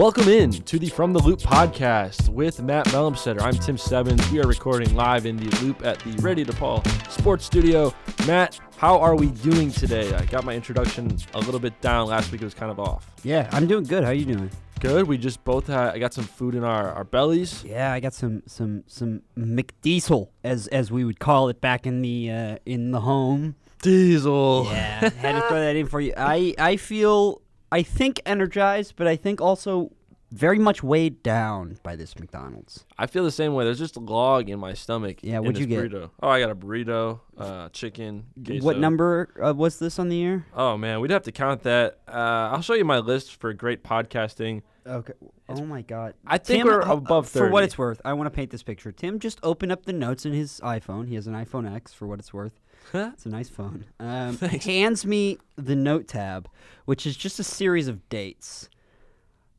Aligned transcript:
Welcome 0.00 0.28
in 0.28 0.50
to 0.50 0.78
the 0.78 0.88
From 0.88 1.12
the 1.12 1.18
Loop 1.18 1.40
podcast 1.40 2.30
with 2.30 2.62
Matt 2.62 2.86
Melumsetter. 2.86 3.42
I'm 3.42 3.52
Tim 3.52 3.76
Stebbins. 3.76 4.30
We 4.30 4.40
are 4.40 4.46
recording 4.46 4.94
live 4.94 5.26
in 5.26 5.36
the 5.36 5.54
Loop 5.58 5.84
at 5.84 5.98
the 5.98 6.12
Radio 6.22 6.46
DePaul 6.46 6.82
Sports 7.10 7.44
Studio. 7.44 7.92
Matt, 8.26 8.58
how 8.78 8.98
are 8.98 9.14
we 9.14 9.26
doing 9.26 9.70
today? 9.70 10.14
I 10.14 10.24
got 10.24 10.44
my 10.44 10.54
introduction 10.54 11.18
a 11.34 11.40
little 11.40 11.60
bit 11.60 11.78
down 11.82 12.08
last 12.08 12.32
week. 12.32 12.40
It 12.40 12.46
was 12.46 12.54
kind 12.54 12.72
of 12.72 12.80
off. 12.80 13.10
Yeah, 13.24 13.50
I'm 13.52 13.66
doing 13.66 13.84
good. 13.84 14.02
How 14.02 14.08
are 14.08 14.14
you 14.14 14.24
doing? 14.24 14.50
Good. 14.80 15.06
We 15.06 15.18
just 15.18 15.44
both 15.44 15.66
had. 15.66 15.90
I 15.90 15.98
got 15.98 16.14
some 16.14 16.24
food 16.24 16.54
in 16.54 16.64
our, 16.64 16.92
our 16.92 17.04
bellies. 17.04 17.62
Yeah, 17.62 17.92
I 17.92 18.00
got 18.00 18.14
some 18.14 18.42
some 18.46 18.84
some 18.86 19.20
McDiesel 19.36 20.30
as 20.42 20.66
as 20.68 20.90
we 20.90 21.04
would 21.04 21.20
call 21.20 21.50
it 21.50 21.60
back 21.60 21.86
in 21.86 22.00
the 22.00 22.30
uh, 22.30 22.56
in 22.64 22.92
the 22.92 23.02
home. 23.02 23.54
Diesel. 23.82 24.64
Yeah, 24.64 25.10
had 25.10 25.32
to 25.32 25.42
throw 25.42 25.60
that 25.60 25.76
in 25.76 25.88
for 25.88 26.00
you. 26.00 26.14
I 26.16 26.54
I 26.58 26.76
feel 26.78 27.42
I 27.72 27.82
think 27.82 28.20
energized, 28.26 28.94
but 28.96 29.06
I 29.06 29.16
think 29.16 29.40
also 29.40 29.92
very 30.32 30.58
much 30.58 30.82
weighed 30.82 31.22
down 31.22 31.78
by 31.82 31.96
this 31.96 32.18
McDonald's. 32.18 32.84
I 32.96 33.06
feel 33.06 33.24
the 33.24 33.32
same 33.32 33.54
way. 33.54 33.64
There's 33.64 33.78
just 33.78 33.96
a 33.96 34.00
log 34.00 34.48
in 34.48 34.60
my 34.60 34.74
stomach. 34.74 35.18
Yeah, 35.22 35.40
what'd 35.40 35.58
you 35.58 35.66
get? 35.66 35.90
Burrito. 35.90 36.10
Oh, 36.22 36.28
I 36.28 36.40
got 36.40 36.50
a 36.50 36.54
burrito, 36.54 37.20
uh, 37.36 37.68
chicken. 37.70 38.26
What 38.60 38.78
number 38.78 39.30
uh, 39.42 39.52
was 39.54 39.78
this 39.78 39.98
on 39.98 40.08
the 40.08 40.22
air? 40.22 40.46
Oh 40.54 40.76
man, 40.76 41.00
we'd 41.00 41.10
have 41.10 41.24
to 41.24 41.32
count 41.32 41.62
that. 41.64 41.98
Uh, 42.08 42.50
I'll 42.52 42.62
show 42.62 42.74
you 42.74 42.84
my 42.84 42.98
list 42.98 43.40
for 43.40 43.52
great 43.52 43.82
podcasting. 43.82 44.62
Okay. 44.86 45.12
Oh 45.48 45.64
my 45.64 45.82
God. 45.82 46.14
I 46.26 46.38
think 46.38 46.64
Tim, 46.64 46.66
we're 46.68 46.82
uh, 46.82 46.94
above 46.94 47.28
For 47.28 47.48
what 47.48 47.64
it's 47.64 47.76
worth, 47.76 48.00
I 48.04 48.12
want 48.12 48.26
to 48.26 48.30
paint 48.30 48.50
this 48.50 48.62
picture. 48.62 48.92
Tim 48.92 49.18
just 49.18 49.38
opened 49.42 49.72
up 49.72 49.84
the 49.84 49.92
notes 49.92 50.24
in 50.24 50.32
his 50.32 50.60
iPhone. 50.60 51.08
He 51.08 51.16
has 51.16 51.26
an 51.26 51.34
iPhone 51.34 51.70
X. 51.72 51.92
For 51.92 52.06
what 52.06 52.18
it's 52.18 52.32
worth, 52.32 52.60
it's 52.92 53.26
a 53.26 53.28
nice 53.28 53.48
phone. 53.48 53.84
Um, 53.98 54.36
hands 54.38 55.06
me 55.06 55.38
the 55.56 55.76
note 55.76 56.08
tab, 56.08 56.48
which 56.84 57.06
is 57.06 57.16
just 57.16 57.38
a 57.38 57.44
series 57.44 57.88
of 57.88 58.08
dates. 58.08 58.68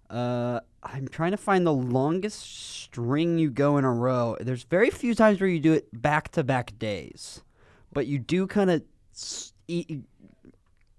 Uh, 0.10 0.60
I'm 0.84 1.08
trying 1.08 1.32
to 1.32 1.38
find 1.38 1.66
the 1.66 1.74
longest 1.74 2.42
string 2.42 3.38
you 3.38 3.50
go 3.50 3.78
in 3.78 3.86
a 3.86 3.92
row. 3.92 4.36
There's 4.40 4.64
very 4.64 4.90
few 4.90 5.16
times 5.16 5.40
where 5.40 5.50
you 5.50 5.60
do 5.60 5.74
it 5.74 5.88
back 5.94 6.30
to 6.34 6.44
back 6.44 6.78
days, 6.78 7.42
but 7.94 8.08
you 8.08 8.20
do 8.20 8.48
kind 8.48 8.70
of. 8.70 8.84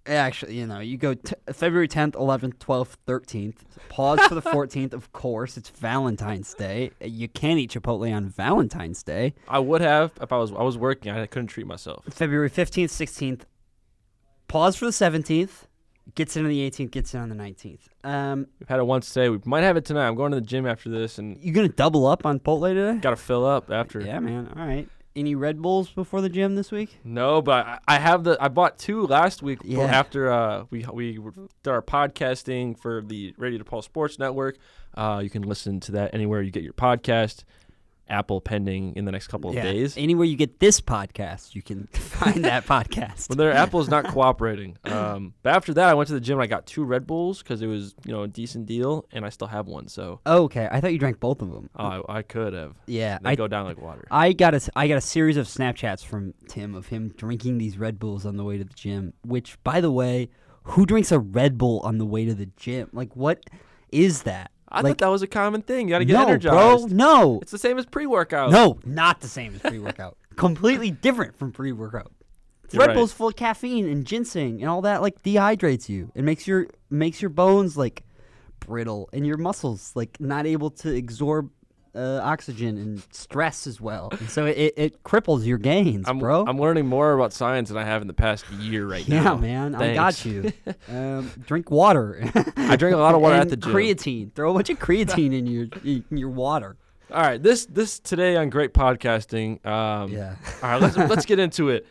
Actually, 0.05 0.57
you 0.59 0.67
know, 0.67 0.81
you 0.81 0.97
go 0.97 1.15
t- 1.15 1.35
February 1.53 1.87
10th, 1.87 2.13
11th, 2.13 2.55
12th, 2.59 2.95
13th. 3.07 3.59
Pause 3.89 4.21
for 4.23 4.35
the 4.35 4.43
14th, 4.57 4.93
of 4.93 5.13
course. 5.13 5.57
It's 5.57 5.69
Valentine's 5.71 6.53
Day. 6.55 6.91
You 7.01 7.29
can't 7.29 7.59
eat 7.61 7.71
Chipotle 7.73 8.13
on 8.13 8.29
Valentine's 8.29 9.03
Day. 9.05 9.35
I 9.49 9.61
would 9.61 9.81
have 9.81 10.13
if 10.21 10.33
I 10.33 10.39
was 10.39 10.51
I 10.53 10.63
was 10.63 10.77
working. 10.77 11.13
I 11.13 11.27
couldn't 11.27 11.49
treat 11.49 11.67
myself. 11.67 12.05
February 12.11 12.51
15th, 12.51 12.87
16th. 12.87 13.43
Pause 14.49 14.77
for 14.77 14.85
the 14.87 14.91
17th. 14.91 15.67
Gets 16.17 16.37
in 16.37 16.43
on 16.45 16.51
the 16.51 16.69
18th, 16.69 16.91
gets 16.91 17.15
in 17.15 17.21
on 17.21 17.29
the 17.29 17.37
19th. 17.37 17.79
Um, 18.03 18.49
We've 18.59 18.69
had 18.69 18.81
it 18.81 18.87
once 18.87 19.09
today. 19.13 19.29
We 19.29 19.39
might 19.45 19.63
have 19.63 19.77
it 19.77 19.85
tonight. 19.85 20.09
I'm 20.09 20.17
going 20.17 20.33
to 20.33 20.41
the 20.41 20.47
gym 20.47 20.67
after 20.67 20.91
this 20.91 21.19
and 21.19 21.39
you're 21.41 21.55
going 21.55 21.69
to 21.69 21.75
double 21.77 22.07
up 22.07 22.27
on 22.27 22.41
Chipotle 22.41 22.75
today? 22.75 22.99
got 22.99 23.11
to 23.11 23.17
fill 23.17 23.47
up 23.47 23.71
after. 23.71 24.01
Yeah, 24.01 24.19
man. 24.19 24.53
All 24.57 24.67
right. 24.67 24.89
Any 25.15 25.35
Red 25.35 25.61
Bulls 25.61 25.91
before 25.91 26.21
the 26.23 26.29
gym 26.31 26.55
this 26.55 26.71
week? 26.73 26.99
No, 27.05 27.43
but 27.43 27.67
I, 27.67 27.79
I 27.87 27.99
have 27.99 28.25
the. 28.25 28.37
I 28.41 28.49
bought 28.49 28.79
two 28.79 29.07
last 29.07 29.43
week 29.43 29.59
Yeah. 29.63 29.81
after 29.83 30.31
uh, 30.33 30.65
we 30.71 30.87
we 30.93 31.19
did 31.63 31.71
our 31.71 31.83
podcasting 31.83 32.79
for 32.79 33.03
the 33.03 33.35
Radio 33.37 33.63
DePaul 33.63 33.85
Sports 33.85 34.19
Network. 34.19 34.57
Uh, 34.95 35.21
you 35.23 35.29
can 35.31 35.43
listen 35.43 35.81
to 35.81 35.93
that 35.93 36.15
anywhere 36.15 36.41
you 36.43 36.51
get 36.51 36.63
your 36.63 36.73
podcast. 36.73 37.45
Apple 38.09 38.41
pending 38.41 38.95
in 38.97 39.05
the 39.05 39.13
next 39.13 39.29
couple 39.29 39.51
of 39.51 39.57
days. 39.57 39.97
Anywhere 39.97 40.27
you 40.27 40.37
get 40.37 40.59
this 40.61 40.81
podcast, 40.81 41.55
you 41.55 41.63
can 41.63 41.87
find 41.93 42.45
that 42.45 42.67
podcast. 42.67 43.29
Well, 43.31 43.37
their 43.37 43.53
Apple's 43.53 43.89
not 43.89 44.05
cooperating. 44.09 44.77
Um, 44.85 45.35
but 45.43 45.55
after 45.55 45.73
that, 45.75 45.89
I 45.89 45.95
went 45.95 46.09
to 46.09 46.15
the 46.15 46.21
gym. 46.21 46.39
and 46.39 46.43
I 46.43 46.47
got 46.47 46.67
two 46.67 46.85
Red 46.85 47.07
Bulls 47.07 47.43
because 47.43 47.63
it 47.63 47.67
was 47.67 47.95
you 48.05 48.13
know 48.13 48.23
a 48.25 48.29
decent 48.29 48.67
deal, 48.67 49.07
and 49.13 49.25
I 49.25 49.29
still 49.31 49.49
have 49.49 49.67
one. 49.67 49.89
So 49.89 50.21
okay, 50.27 50.69
I 50.71 50.81
thought 50.81 50.93
you 50.93 50.99
drank 50.99 51.21
both 51.21 51.41
of 51.43 51.51
them. 51.51 51.71
oh, 51.77 52.05
I, 52.09 52.19
I 52.19 52.23
could 52.23 52.53
have. 52.53 52.75
yeah, 52.87 53.19
They 53.23 53.31
I, 53.31 53.35
go 53.35 53.49
down 53.49 53.65
like 53.65 53.81
water. 53.81 54.07
I 54.11 54.33
got 54.33 54.55
a 54.55 54.61
I 54.77 54.89
got 54.89 54.97
a 54.97 55.01
series 55.03 55.37
of 55.37 55.47
Snapchats 55.47 56.05
from 56.05 56.35
Tim 56.49 56.75
of 56.75 56.89
him 56.89 57.15
drinking 57.17 57.59
these 57.59 57.79
Red 57.79 57.99
Bulls 57.99 58.27
on 58.27 58.37
the 58.37 58.45
way 58.45 58.59
to 58.59 58.65
the 58.65 58.75
gym. 58.75 59.15
Which, 59.25 59.63
by 59.65 59.81
the 59.81 59.91
way, 59.91 60.29
who 60.65 60.85
drinks 60.87 61.13
a 61.13 61.19
Red 61.19 61.57
Bull 61.57 61.81
on 61.81 61.99
the 61.99 62.07
way 62.07 62.25
to 62.25 62.35
the 62.35 62.47
gym? 62.57 62.91
Like, 62.93 63.17
what 63.17 63.45
is 63.91 64.23
that? 64.25 64.51
I 64.73 64.81
like, 64.81 64.93
thought 64.93 64.99
that 64.99 65.11
was 65.11 65.23
a 65.23 65.27
common 65.27 65.63
thing. 65.63 65.89
You 65.89 65.95
got 65.95 65.99
to 65.99 66.05
get 66.05 66.15
no, 66.15 66.23
energized. 66.23 66.89
bro, 66.89 66.97
no, 66.97 67.39
It's 67.43 67.53
the 67.53 67.59
same 67.59 67.79
as 67.79 67.87
pre-workout. 67.87 68.51
no, 68.51 68.79
not 68.85 69.21
the 69.21 69.29
same 69.29 69.55
as 69.55 69.61
pre-workout. 69.61 70.17
Completely 70.37 70.91
different 70.91 71.37
from 71.37 71.53
pre-workout. 71.53 72.11
Red 72.75 72.87
right. 72.87 72.95
Bull's 72.95 73.13
full 73.13 73.29
of 73.29 73.37
caffeine 73.37 73.87
and 73.87 74.07
ginseng 74.07 74.63
and 74.63 74.71
all 74.71 74.83
that 74.83 75.03
like 75.03 75.23
dehydrates 75.23 75.91
you. 75.91 76.11
It 76.15 76.25
makes 76.25 76.47
your 76.47 76.69
makes 76.89 77.21
your 77.21 77.29
bones 77.29 77.77
like 77.77 78.03
brittle 78.61 79.11
and 79.13 79.27
your 79.27 79.37
muscles 79.37 79.93
like 79.95 80.19
not 80.21 80.47
able 80.47 80.71
to 80.71 80.97
absorb 80.97 81.51
uh, 81.95 82.21
oxygen 82.23 82.79
and 82.79 83.03
stress 83.11 83.67
as 83.67 83.81
well. 83.81 84.09
And 84.19 84.31
so 84.31 84.47
it, 84.47 84.75
it 84.77 85.03
cripples 85.03 85.45
your 85.45 85.59
gains, 85.59 86.09
I'm, 86.09 86.19
bro. 86.19 86.45
I'm 86.47 86.59
learning 86.59 86.87
more 86.87 87.13
about 87.13 87.33
science 87.33 87.69
than 87.69 87.79
I 87.79 87.85
have 87.85 88.01
in 88.03 88.09
the 88.09 88.15
past 88.15 88.51
year 88.53 88.87
right 88.87 89.07
now. 89.09 89.17
yeah, 89.17 89.23
now. 89.25 89.37
man, 89.37 89.75
I 89.75 89.95
got 89.95 90.25
you. 90.25 90.53
Um, 90.89 91.31
drink 91.47 91.71
water. 91.71 92.21
I 92.57 92.77
drink 92.77 92.95
a 92.95 92.99
lot 92.99 93.15
of 93.15 93.21
water 93.21 93.37
at 93.37 93.49
the 93.49 93.57
gym. 93.57 93.73
Creatine. 93.73 94.33
Throw 94.35 94.51
a 94.51 94.55
bunch 94.55 94.69
of 94.69 94.79
creatine 94.79 95.33
in 95.33 95.47
your 95.47 95.67
in 95.85 96.05
your 96.11 96.29
water. 96.29 96.77
All 97.11 97.21
right, 97.21 97.43
this 97.43 97.67
this 97.67 97.99
today 97.99 98.37
on 98.37 98.51
great 98.51 98.75
podcasting. 98.75 99.65
Um, 99.67 100.13
Yeah. 100.13 100.35
All 100.63 100.71
right, 100.71 100.81
let's 100.81 100.97
let's 100.97 101.27
get 101.33 101.39
into 101.39 101.69
it. 101.69 101.87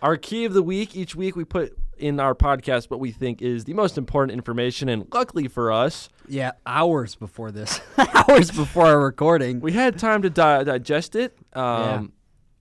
Our 0.00 0.16
key 0.16 0.44
of 0.44 0.54
the 0.54 0.62
week. 0.62 0.96
Each 0.96 1.14
week 1.14 1.36
we 1.36 1.44
put 1.44 1.76
in 2.02 2.18
our 2.20 2.34
podcast 2.34 2.90
what 2.90 3.00
we 3.00 3.12
think 3.12 3.40
is 3.40 3.64
the 3.64 3.74
most 3.74 3.96
important 3.96 4.32
information, 4.36 4.88
and 4.88 5.06
luckily 5.12 5.48
for 5.48 5.70
us, 5.72 6.08
Yeah, 6.28 6.52
hours 6.66 7.14
before 7.14 7.50
this, 7.50 7.80
hours 7.98 8.50
before 8.50 8.86
our 8.86 9.00
recording. 9.04 9.60
we 9.60 9.72
had 9.72 9.98
time 9.98 10.22
to 10.22 10.30
di- 10.30 10.64
digest 10.64 11.14
it. 11.16 11.36
Um, 11.54 12.12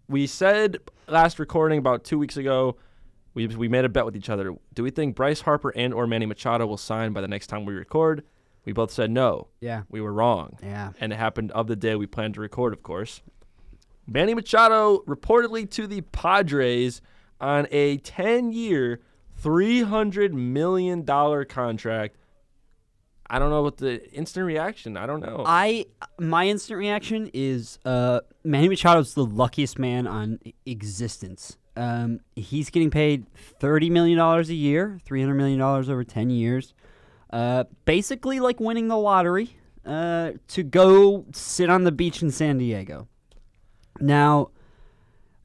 We 0.07 0.27
said 0.27 0.77
last 1.07 1.39
recording 1.39 1.79
about 1.79 2.03
two 2.03 2.19
weeks 2.19 2.37
ago. 2.37 2.77
We, 3.33 3.47
we 3.47 3.67
made 3.69 3.85
a 3.85 3.89
bet 3.89 4.03
with 4.05 4.15
each 4.17 4.29
other. 4.29 4.53
Do 4.73 4.83
we 4.83 4.91
think 4.91 5.15
Bryce 5.15 5.39
Harper 5.41 5.69
and 5.75 5.93
or 5.93 6.05
Manny 6.05 6.25
Machado 6.25 6.65
will 6.67 6.77
sign 6.77 7.13
by 7.13 7.21
the 7.21 7.29
next 7.29 7.47
time 7.47 7.63
we 7.65 7.73
record? 7.73 8.23
We 8.65 8.73
both 8.73 8.91
said 8.91 9.09
no. 9.09 9.47
yeah, 9.61 9.83
We 9.89 10.01
were 10.01 10.13
wrong. 10.13 10.57
yeah. 10.61 10.91
and 10.99 11.11
it 11.13 11.15
happened 11.15 11.51
of 11.53 11.67
the 11.67 11.75
day 11.77 11.95
we 11.95 12.05
planned 12.07 12.33
to 12.35 12.41
record, 12.41 12.73
of 12.73 12.83
course. 12.83 13.21
Manny 14.05 14.33
Machado 14.33 14.99
reportedly 15.07 15.69
to 15.71 15.87
the 15.87 16.01
Padres 16.01 17.01
on 17.39 17.67
a 17.71 17.97
10 17.97 18.51
year, 18.51 18.99
$300 19.41 20.31
million 20.33 21.05
contract. 21.45 22.17
I 23.31 23.39
don't 23.39 23.49
know 23.49 23.61
what 23.61 23.77
the 23.77 24.11
instant 24.11 24.45
reaction. 24.45 24.97
I 24.97 25.05
don't 25.05 25.21
know. 25.21 25.43
I 25.45 25.85
my 26.19 26.47
instant 26.47 26.77
reaction 26.77 27.31
is 27.33 27.79
uh, 27.85 28.19
Manny 28.43 28.67
Machado's 28.67 29.13
the 29.13 29.23
luckiest 29.25 29.79
man 29.79 30.05
on 30.05 30.39
existence. 30.65 31.55
Um, 31.77 32.19
he's 32.35 32.69
getting 32.69 32.89
paid 32.89 33.25
thirty 33.33 33.89
million 33.89 34.17
dollars 34.17 34.49
a 34.49 34.53
year, 34.53 34.99
three 35.05 35.21
hundred 35.21 35.35
million 35.35 35.59
dollars 35.59 35.89
over 35.89 36.03
ten 36.03 36.29
years. 36.29 36.73
Uh, 37.29 37.63
basically, 37.85 38.41
like 38.41 38.59
winning 38.59 38.89
the 38.89 38.97
lottery 38.97 39.55
uh, 39.85 40.31
to 40.49 40.63
go 40.63 41.25
sit 41.31 41.69
on 41.69 41.85
the 41.85 41.91
beach 41.93 42.21
in 42.21 42.31
San 42.31 42.57
Diego. 42.57 43.07
Now, 44.01 44.49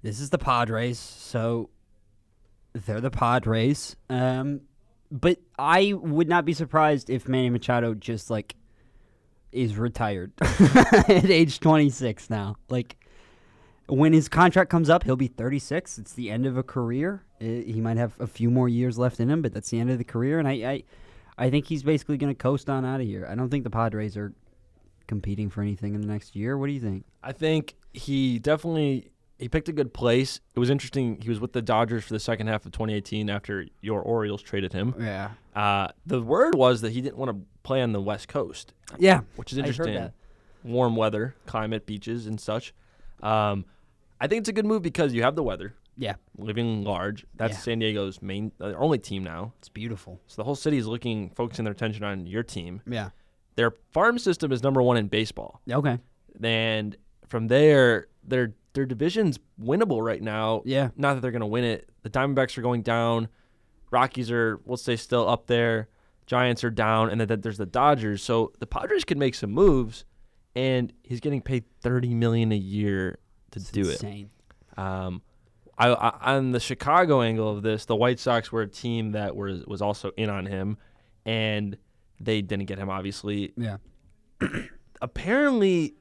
this 0.02 0.18
is 0.18 0.30
the 0.30 0.38
Padres, 0.38 0.98
so 0.98 1.70
they're 2.84 3.00
the 3.00 3.10
Padres. 3.10 3.96
Um, 4.10 4.62
but 5.10 5.38
I 5.58 5.92
would 5.94 6.28
not 6.28 6.44
be 6.44 6.52
surprised 6.52 7.10
if 7.10 7.28
Manny 7.28 7.50
Machado 7.50 7.94
just 7.94 8.28
like 8.30 8.54
is 9.52 9.76
retired 9.76 10.32
at 10.40 11.30
age 11.30 11.60
26 11.60 12.28
now. 12.28 12.56
Like 12.68 12.96
when 13.86 14.12
his 14.12 14.28
contract 14.28 14.70
comes 14.70 14.90
up, 14.90 15.04
he'll 15.04 15.16
be 15.16 15.28
36. 15.28 15.98
It's 15.98 16.12
the 16.12 16.30
end 16.30 16.44
of 16.44 16.56
a 16.56 16.62
career. 16.62 17.24
Uh, 17.40 17.44
he 17.44 17.80
might 17.80 17.96
have 17.96 18.14
a 18.20 18.26
few 18.26 18.50
more 18.50 18.68
years 18.68 18.98
left 18.98 19.20
in 19.20 19.30
him, 19.30 19.42
but 19.42 19.54
that's 19.54 19.70
the 19.70 19.78
end 19.78 19.90
of 19.90 19.98
the 19.98 20.04
career. 20.04 20.38
And 20.38 20.48
I, 20.48 20.52
I, 20.52 20.82
I 21.38 21.50
think 21.50 21.66
he's 21.66 21.82
basically 21.82 22.16
going 22.16 22.34
to 22.34 22.38
coast 22.38 22.68
on 22.68 22.84
out 22.84 23.00
of 23.00 23.06
here. 23.06 23.26
I 23.30 23.34
don't 23.34 23.48
think 23.48 23.64
the 23.64 23.70
Padres 23.70 24.16
are 24.16 24.32
competing 25.06 25.48
for 25.48 25.62
anything 25.62 25.94
in 25.94 26.00
the 26.00 26.08
next 26.08 26.34
year. 26.34 26.58
What 26.58 26.66
do 26.66 26.72
you 26.72 26.80
think? 26.80 27.04
I 27.22 27.32
think 27.32 27.76
he 27.92 28.38
definitely 28.40 29.10
he 29.38 29.48
picked 29.48 29.68
a 29.68 29.72
good 29.72 29.92
place. 29.92 30.40
It 30.54 30.58
was 30.58 30.70
interesting. 30.70 31.20
He 31.20 31.28
was 31.28 31.40
with 31.40 31.52
the 31.52 31.62
Dodgers 31.62 32.04
for 32.04 32.12
the 32.14 32.20
second 32.20 32.46
half 32.46 32.64
of 32.66 32.72
2018 32.72 33.28
after 33.30 33.66
your 33.80 34.00
Orioles 34.00 34.42
traded 34.42 34.72
him. 34.72 34.94
Yeah. 34.98 35.30
Uh, 35.54 35.88
the 36.06 36.22
word 36.22 36.54
was 36.54 36.80
that 36.82 36.92
he 36.92 37.00
didn't 37.00 37.16
want 37.18 37.30
to 37.30 37.46
play 37.62 37.82
on 37.82 37.92
the 37.92 38.00
West 38.00 38.28
Coast. 38.28 38.72
Yeah. 38.98 39.20
which 39.36 39.52
is 39.52 39.58
I 39.58 39.62
heard 39.62 39.68
interesting. 39.68 39.94
that. 39.94 40.12
Warm 40.64 40.96
weather, 40.96 41.34
climate, 41.46 41.86
beaches, 41.86 42.26
and 42.26 42.40
such. 42.40 42.74
Um, 43.22 43.64
I 44.20 44.26
think 44.26 44.40
it's 44.40 44.48
a 44.48 44.52
good 44.52 44.66
move 44.66 44.82
because 44.82 45.12
you 45.12 45.22
have 45.22 45.36
the 45.36 45.42
weather, 45.42 45.74
Yeah. 45.96 46.14
living 46.38 46.82
large. 46.84 47.24
That's 47.34 47.52
Yeah. 47.54 47.58
San 47.58 47.78
Diego's 47.80 48.20
main, 48.22 48.52
uh, 48.60 48.68
their 48.68 48.80
only 48.80 48.98
team 48.98 49.22
now. 49.22 49.52
It's 49.58 49.68
beautiful. 49.68 50.20
So 50.26 50.36
the 50.36 50.44
whole 50.44 50.54
city 50.54 50.76
is 50.78 50.86
looking, 50.86 51.30
focusing 51.30 51.64
their 51.64 51.72
attention 51.72 52.02
on 52.04 52.26
your 52.26 52.42
team. 52.42 52.80
Yeah. 52.86 53.10
Their 53.56 53.72
farm 53.92 54.18
system 54.18 54.50
is 54.52 54.62
number 54.62 54.82
one 54.82 54.96
in 54.96 55.08
baseball, 55.08 55.60
Okay. 55.70 55.98
and 56.42 56.96
from 57.28 57.48
there, 57.48 58.06
their 58.24 58.54
their 58.76 58.86
division's 58.86 59.40
winnable 59.60 60.00
right 60.04 60.22
now. 60.22 60.62
Yeah. 60.64 60.90
Not 60.96 61.14
that 61.14 61.20
they're 61.22 61.32
going 61.32 61.40
to 61.40 61.46
win 61.46 61.64
it. 61.64 61.90
The 62.02 62.10
Diamondbacks 62.10 62.56
are 62.56 62.62
going 62.62 62.82
down. 62.82 63.26
Rockies 63.90 64.30
are, 64.30 64.60
we'll 64.64 64.76
say, 64.76 64.94
still 64.94 65.28
up 65.28 65.48
there. 65.48 65.88
Giants 66.26 66.62
are 66.62 66.70
down, 66.70 67.10
and 67.10 67.20
then 67.20 67.40
there's 67.40 67.58
the 67.58 67.66
Dodgers. 67.66 68.22
So 68.22 68.52
the 68.60 68.66
Padres 68.66 69.04
could 69.04 69.16
make 69.18 69.34
some 69.34 69.50
moves, 69.50 70.04
and 70.54 70.92
he's 71.02 71.20
getting 71.20 71.40
paid 71.40 71.64
thirty 71.80 72.14
million 72.14 72.50
a 72.52 72.56
year 72.56 73.18
to 73.52 73.58
It's 73.60 73.70
do 73.70 73.82
it. 73.82 73.92
insane. 73.92 74.30
Um, 74.76 75.22
I, 75.78 75.88
I, 75.90 76.34
on 76.36 76.50
the 76.52 76.58
Chicago 76.60 77.22
angle 77.22 77.48
of 77.48 77.62
this, 77.62 77.84
the 77.84 77.94
White 77.94 78.18
Sox 78.18 78.50
were 78.50 78.62
a 78.62 78.66
team 78.68 79.12
that 79.12 79.36
was 79.36 79.64
was 79.66 79.80
also 79.80 80.10
in 80.16 80.28
on 80.28 80.46
him, 80.46 80.78
and 81.24 81.76
they 82.18 82.42
didn't 82.42 82.66
get 82.66 82.78
him. 82.78 82.90
Obviously, 82.90 83.52
Yeah. 83.56 83.76
apparently, 85.00 85.94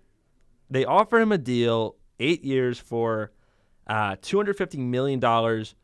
they 0.70 0.86
offered 0.86 1.20
him 1.22 1.32
a 1.32 1.38
deal, 1.38 1.96
eight 2.20 2.44
years 2.44 2.80
for 2.80 3.32
uh, 3.88 4.16
two 4.22 4.38
hundred 4.38 4.58
fifty 4.58 4.78
million 4.78 5.20
dollars, 5.20 5.76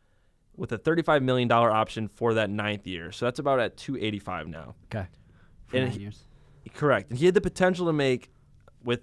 with 0.55 0.71
a 0.71 0.77
thirty 0.77 1.01
five 1.01 1.21
million 1.23 1.47
dollar 1.47 1.71
option 1.71 2.07
for 2.07 2.33
that 2.35 2.49
ninth 2.49 2.85
year. 2.87 3.11
So 3.11 3.25
that's 3.25 3.39
about 3.39 3.59
at 3.59 3.77
two 3.77 3.97
eighty 3.97 4.19
five 4.19 4.47
now. 4.47 4.75
Okay. 4.85 5.07
For 5.67 5.77
And 5.77 5.85
nine 5.87 5.93
he- 5.97 6.01
years. 6.03 6.25
Correct. 6.75 7.09
And 7.09 7.17
he 7.19 7.25
had 7.25 7.33
the 7.33 7.41
potential 7.41 7.87
to 7.87 7.93
make, 7.93 8.29
with 8.83 9.01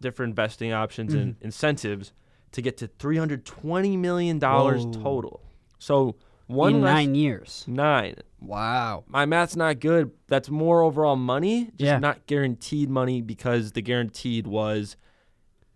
different 0.00 0.34
vesting 0.34 0.72
options 0.72 1.14
and 1.14 1.36
incentives, 1.40 2.12
to 2.50 2.60
get 2.60 2.76
to 2.78 2.88
three 2.88 3.16
hundred 3.16 3.44
twenty 3.44 3.96
million 3.96 4.38
dollars 4.38 4.84
Whoa. 4.84 4.92
total. 5.02 5.42
So 5.78 6.16
one 6.48 6.74
In 6.76 6.80
less, 6.82 6.94
nine 6.94 7.14
years. 7.14 7.64
nine. 7.68 8.16
Wow. 8.40 9.04
My 9.06 9.24
math's 9.26 9.54
not 9.56 9.78
good. 9.78 10.10
That's 10.26 10.50
more 10.50 10.82
overall 10.82 11.14
money, 11.16 11.66
just 11.66 11.80
Yeah. 11.80 11.98
not 11.98 12.26
guaranteed 12.26 12.90
money 12.90 13.22
because 13.22 13.72
the 13.72 13.80
guaranteed 13.82 14.46
was 14.48 14.96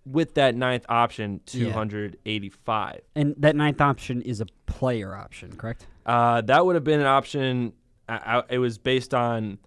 with 0.06 0.34
that 0.34 0.54
ninth 0.54 0.86
option 0.88 1.40
285. 1.46 1.66
Yeah. 1.66 1.72
hundred 1.72 2.18
eighty 2.24 2.48
five. 2.48 3.00
And 3.14 3.34
that 3.38 3.56
ninth 3.56 3.80
option 3.80 4.22
is 4.22 4.40
a 4.40 4.46
player 4.66 5.14
option, 5.14 5.56
correct? 5.56 5.86
Uh, 6.06 6.40
that 6.42 6.64
would 6.64 6.76
have 6.76 6.84
been 6.84 7.00
an 7.00 7.06
option. 7.06 7.72
Uh, 8.08 8.18
uh, 8.24 8.42
it 8.48 8.58
was 8.58 8.78
based 8.78 9.12
on 9.12 9.58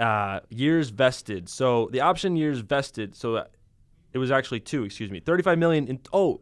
uh, 0.00 0.40
years 0.48 0.88
vested. 0.90 1.48
So 1.48 1.88
the 1.92 2.00
option 2.00 2.36
years 2.36 2.60
vested. 2.60 3.14
So 3.14 3.44
it 4.12 4.18
was 4.18 4.30
actually 4.30 4.60
two. 4.60 4.84
Excuse 4.84 5.10
me, 5.10 5.20
thirty-five 5.20 5.58
million. 5.58 5.86
In, 5.88 6.00
oh, 6.12 6.40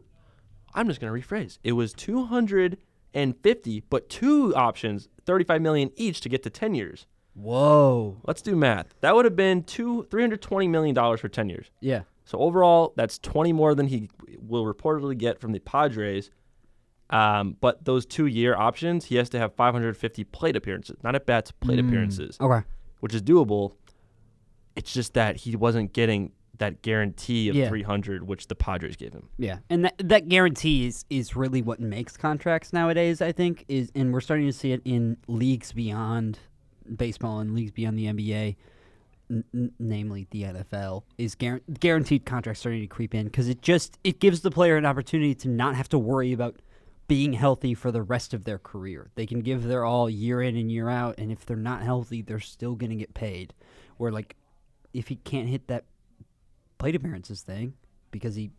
I'm 0.73 0.87
just 0.87 1.01
gonna 1.01 1.13
rephrase. 1.13 1.57
It 1.63 1.73
was 1.73 1.93
two 1.93 2.25
hundred 2.25 2.77
and 3.13 3.35
fifty, 3.43 3.81
but 3.89 4.09
two 4.09 4.55
options, 4.55 5.09
thirty-five 5.25 5.61
million 5.61 5.91
each 5.95 6.21
to 6.21 6.29
get 6.29 6.41
to 6.43 6.49
ten 6.49 6.73
years. 6.73 7.05
Whoa. 7.33 8.21
Let's 8.25 8.41
do 8.41 8.55
math. 8.55 8.95
That 9.01 9.13
would 9.13 9.25
have 9.25 9.35
been 9.35 9.63
two, 9.63 10.07
three 10.09 10.23
hundred 10.23 10.41
twenty 10.41 10.69
million 10.69 10.95
dollars 10.95 11.19
for 11.19 11.27
ten 11.27 11.49
years. 11.49 11.69
Yeah. 11.81 12.03
So 12.25 12.39
overall, 12.39 12.93
that's 12.97 13.17
20 13.19 13.53
more 13.53 13.73
than 13.75 13.87
he 13.87 14.09
will 14.39 14.65
reportedly 14.65 15.17
get 15.17 15.39
from 15.39 15.51
the 15.51 15.59
Padres. 15.59 16.31
Um, 17.11 17.55
but 17.61 17.85
those 17.85 18.05
two-year 18.05 18.55
options, 18.55 19.05
he 19.05 19.15
has 19.17 19.29
to 19.29 19.37
have 19.39 19.53
550 19.53 20.23
plate 20.25 20.55
appearances, 20.55 20.97
not 21.03 21.13
at 21.13 21.27
bats, 21.27 21.51
plate 21.51 21.77
Mm. 21.79 21.87
appearances, 21.87 22.37
Okay. 22.41 22.65
which 22.99 23.13
is 23.13 23.21
doable. 23.21 23.73
It's 24.75 24.91
just 24.91 25.13
that 25.13 25.37
he 25.37 25.55
wasn't 25.55 25.93
getting 25.93 26.31
that 26.57 26.81
guarantee 26.81 27.49
of 27.49 27.55
Yeah. 27.55 27.67
300, 27.69 28.23
which 28.27 28.47
the 28.47 28.55
Padres 28.55 28.95
gave 28.95 29.13
him. 29.13 29.29
Yeah, 29.37 29.59
and 29.69 29.85
that 29.85 29.95
that 29.99 30.29
guarantee 30.29 30.87
is, 30.87 31.05
is 31.09 31.35
really 31.35 31.61
what 31.61 31.79
makes 31.79 32.15
contracts 32.17 32.71
nowadays. 32.73 33.21
I 33.21 33.31
think 33.33 33.65
is, 33.67 33.91
and 33.93 34.11
we're 34.13 34.21
starting 34.21 34.47
to 34.47 34.53
see 34.53 34.71
it 34.71 34.81
in 34.85 35.17
leagues 35.27 35.73
beyond 35.73 36.39
baseball 36.95 37.39
and 37.39 37.53
leagues 37.53 37.71
beyond 37.71 37.99
the 37.99 38.05
NBA, 38.07 38.55
n- 39.29 39.71
namely 39.79 40.27
the 40.31 40.43
NFL. 40.43 41.03
Is 41.17 41.35
guar- 41.35 41.61
guaranteed 41.79 42.25
contracts 42.25 42.59
starting 42.59 42.81
to 42.81 42.87
creep 42.87 43.13
in 43.15 43.25
because 43.25 43.49
it 43.49 43.61
just 43.61 43.97
it 44.03 44.19
gives 44.19 44.41
the 44.41 44.51
player 44.51 44.77
an 44.77 44.85
opportunity 44.85 45.35
to 45.35 45.49
not 45.49 45.75
have 45.75 45.89
to 45.89 45.99
worry 45.99 46.33
about 46.33 46.61
being 47.07 47.33
healthy 47.33 47.73
for 47.73 47.91
the 47.91 48.01
rest 48.01 48.33
of 48.33 48.45
their 48.45 48.57
career. 48.57 49.11
They 49.15 49.25
can 49.25 49.41
give 49.41 49.63
their 49.63 49.85
all 49.85 50.09
year 50.09 50.41
in 50.41 50.55
and 50.55 50.71
year 50.71 50.89
out, 50.89 51.15
and 51.17 51.31
if 51.31 51.45
they're 51.45 51.57
not 51.57 51.83
healthy, 51.83 52.21
they're 52.21 52.39
still 52.39 52.75
going 52.75 52.89
to 52.89 52.95
get 52.95 53.13
paid. 53.13 53.53
Where 53.97 54.11
like 54.11 54.35
if 54.93 55.07
he 55.07 55.15
can't 55.17 55.49
hit 55.49 55.67
that 55.67 55.85
plate 56.77 56.95
appearances 56.95 57.41
thing 57.41 57.73
because 58.11 58.35
he 58.35 58.51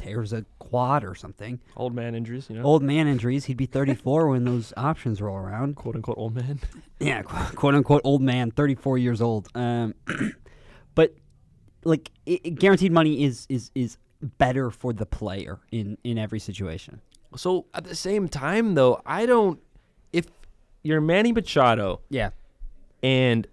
tears 0.00 0.32
a 0.32 0.44
quad 0.58 1.04
or 1.04 1.14
something. 1.14 1.60
Old 1.76 1.94
man 1.94 2.14
injuries, 2.14 2.48
you 2.48 2.56
know, 2.56 2.62
Old 2.62 2.82
man 2.82 3.06
injuries. 3.06 3.44
He'd 3.44 3.56
be 3.56 3.66
34 3.66 4.28
when 4.28 4.44
those 4.44 4.72
options 4.76 5.20
roll 5.20 5.36
around. 5.36 5.76
quote 5.76 5.94
unquote 5.96 6.18
old 6.18 6.34
man. 6.34 6.60
Yeah, 7.00 7.22
qu- 7.22 7.56
quote 7.56 7.74
unquote 7.74 8.02
old 8.04 8.20
man, 8.22 8.50
34 8.50 8.98
years 8.98 9.20
old. 9.22 9.48
Um, 9.54 9.94
but 10.94 11.14
like 11.84 12.10
i 12.28 12.38
i- 12.44 12.48
guaranteed 12.50 12.92
money 12.92 13.24
is 13.24 13.46
is 13.48 13.70
is 13.74 13.96
better 14.38 14.70
for 14.70 14.92
the 14.92 15.06
player 15.06 15.60
in 15.72 15.96
in 16.04 16.18
every 16.18 16.38
situation. 16.40 17.00
So 17.36 17.66
at 17.74 17.84
the 17.84 17.94
same 17.94 18.28
time, 18.28 18.74
though, 18.74 19.00
I 19.06 19.24
don't. 19.26 19.60
If 20.12 20.26
you're 20.82 21.00
Manny 21.00 21.32
Machado, 21.32 22.00
Yeah. 22.10 22.30
and 23.02 23.46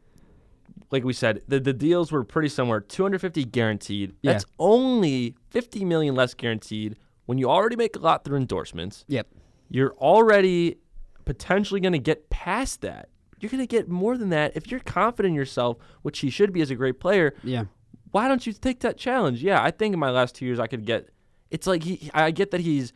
like 0.91 1.03
we 1.03 1.13
said, 1.13 1.41
the, 1.47 1.59
the 1.59 1.73
deals 1.73 2.11
were 2.11 2.23
pretty 2.23 2.49
similar. 2.49 2.79
250 2.79 3.43
guaranteed. 3.45 4.13
Yeah. 4.21 4.33
That's 4.33 4.45
only 4.59 5.35
50 5.49 5.83
million 5.85 6.15
less 6.15 6.33
guaranteed 6.33 6.97
when 7.25 7.37
you 7.37 7.49
already 7.49 7.75
make 7.75 7.95
a 7.95 7.99
lot 7.99 8.23
through 8.23 8.37
endorsements. 8.37 9.03
Yep. 9.07 9.27
You're 9.69 9.93
already 9.95 10.77
potentially 11.25 11.79
going 11.81 11.93
to 11.93 11.99
get 11.99 12.29
past 12.29 12.81
that. 12.81 13.09
You're 13.39 13.49
going 13.51 13.61
to 13.61 13.67
get 13.67 13.89
more 13.89 14.17
than 14.17 14.29
that 14.29 14.55
if 14.55 14.71
you're 14.71 14.79
confident 14.79 15.31
in 15.33 15.35
yourself, 15.35 15.77
which 16.01 16.19
he 16.19 16.29
should 16.29 16.53
be 16.53 16.61
as 16.61 16.71
a 16.71 16.75
great 16.75 16.99
player. 16.99 17.33
Yeah. 17.43 17.65
Why 18.11 18.27
don't 18.29 18.47
you 18.47 18.53
take 18.53 18.79
that 18.79 18.97
challenge? 18.97 19.43
Yeah, 19.43 19.61
I 19.61 19.69
think 19.71 19.93
in 19.93 19.99
my 19.99 20.09
last 20.09 20.35
two 20.35 20.45
years 20.45 20.59
I 20.59 20.67
could 20.67 20.85
get. 20.85 21.09
It's 21.51 21.67
like 21.67 21.83
he. 21.83 22.09
I 22.13 22.31
get 22.31 22.51
that 22.51 22.61
he's. 22.61 22.93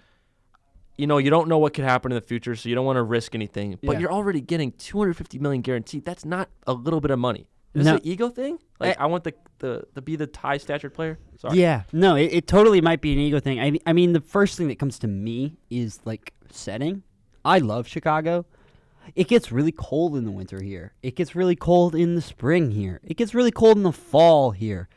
You 0.97 1.07
know, 1.07 1.17
you 1.17 1.29
don't 1.29 1.47
know 1.47 1.57
what 1.57 1.73
could 1.73 1.83
happen 1.83 2.11
in 2.11 2.15
the 2.15 2.21
future, 2.21 2.55
so 2.55 2.69
you 2.69 2.75
don't 2.75 2.85
want 2.85 2.97
to 2.97 3.03
risk 3.03 3.33
anything. 3.35 3.77
But 3.83 3.93
Yeah. 3.93 3.99
you're 3.99 4.11
already 4.11 4.39
getting 4.41 4.71
250 4.73 5.39
million 5.39 5.61
guaranteed. 5.61 6.05
That's 6.05 6.25
not 6.25 6.49
a 6.67 6.73
little 6.73 7.01
bit 7.01 7.11
of 7.11 7.19
money. 7.19 7.47
Is 7.73 7.85
No. 7.85 7.95
it 7.95 8.03
an 8.03 8.07
ego 8.07 8.29
thing? 8.29 8.59
Like 8.79 8.97
eh. 8.97 9.03
I, 9.03 9.05
want 9.05 9.23
the 9.23 9.33
the 9.59 9.85
to 9.95 10.01
be 10.01 10.15
the 10.15 10.29
high 10.35 10.57
statured 10.57 10.93
player. 10.93 11.19
Sorry. 11.37 11.57
Yeah, 11.59 11.83
no, 11.93 12.15
it, 12.15 12.33
it 12.33 12.47
totally 12.47 12.81
might 12.81 12.99
be 13.01 13.13
an 13.13 13.19
ego 13.19 13.39
thing. 13.39 13.59
I, 13.59 13.77
I 13.85 13.93
mean, 13.93 14.13
the 14.13 14.19
first 14.21 14.57
thing 14.57 14.67
that 14.67 14.79
comes 14.79 14.99
to 14.99 15.07
me 15.07 15.57
is 15.69 15.99
like 16.03 16.33
setting. 16.49 17.03
I 17.45 17.59
love 17.59 17.87
Chicago. 17.87 18.45
It 19.15 19.27
gets 19.27 19.51
really 19.51 19.71
cold 19.71 20.15
in 20.15 20.25
the 20.25 20.31
winter 20.31 20.61
here. 20.61 20.93
It 21.01 21.15
gets 21.15 21.35
really 21.35 21.55
cold 21.55 21.95
in 21.95 22.15
the 22.15 22.21
spring 22.21 22.71
here. 22.71 22.99
It 23.03 23.17
gets 23.17 23.33
really 23.33 23.51
cold 23.51 23.77
in 23.77 23.83
the 23.83 23.91
fall 23.91 24.51
here. 24.51 24.89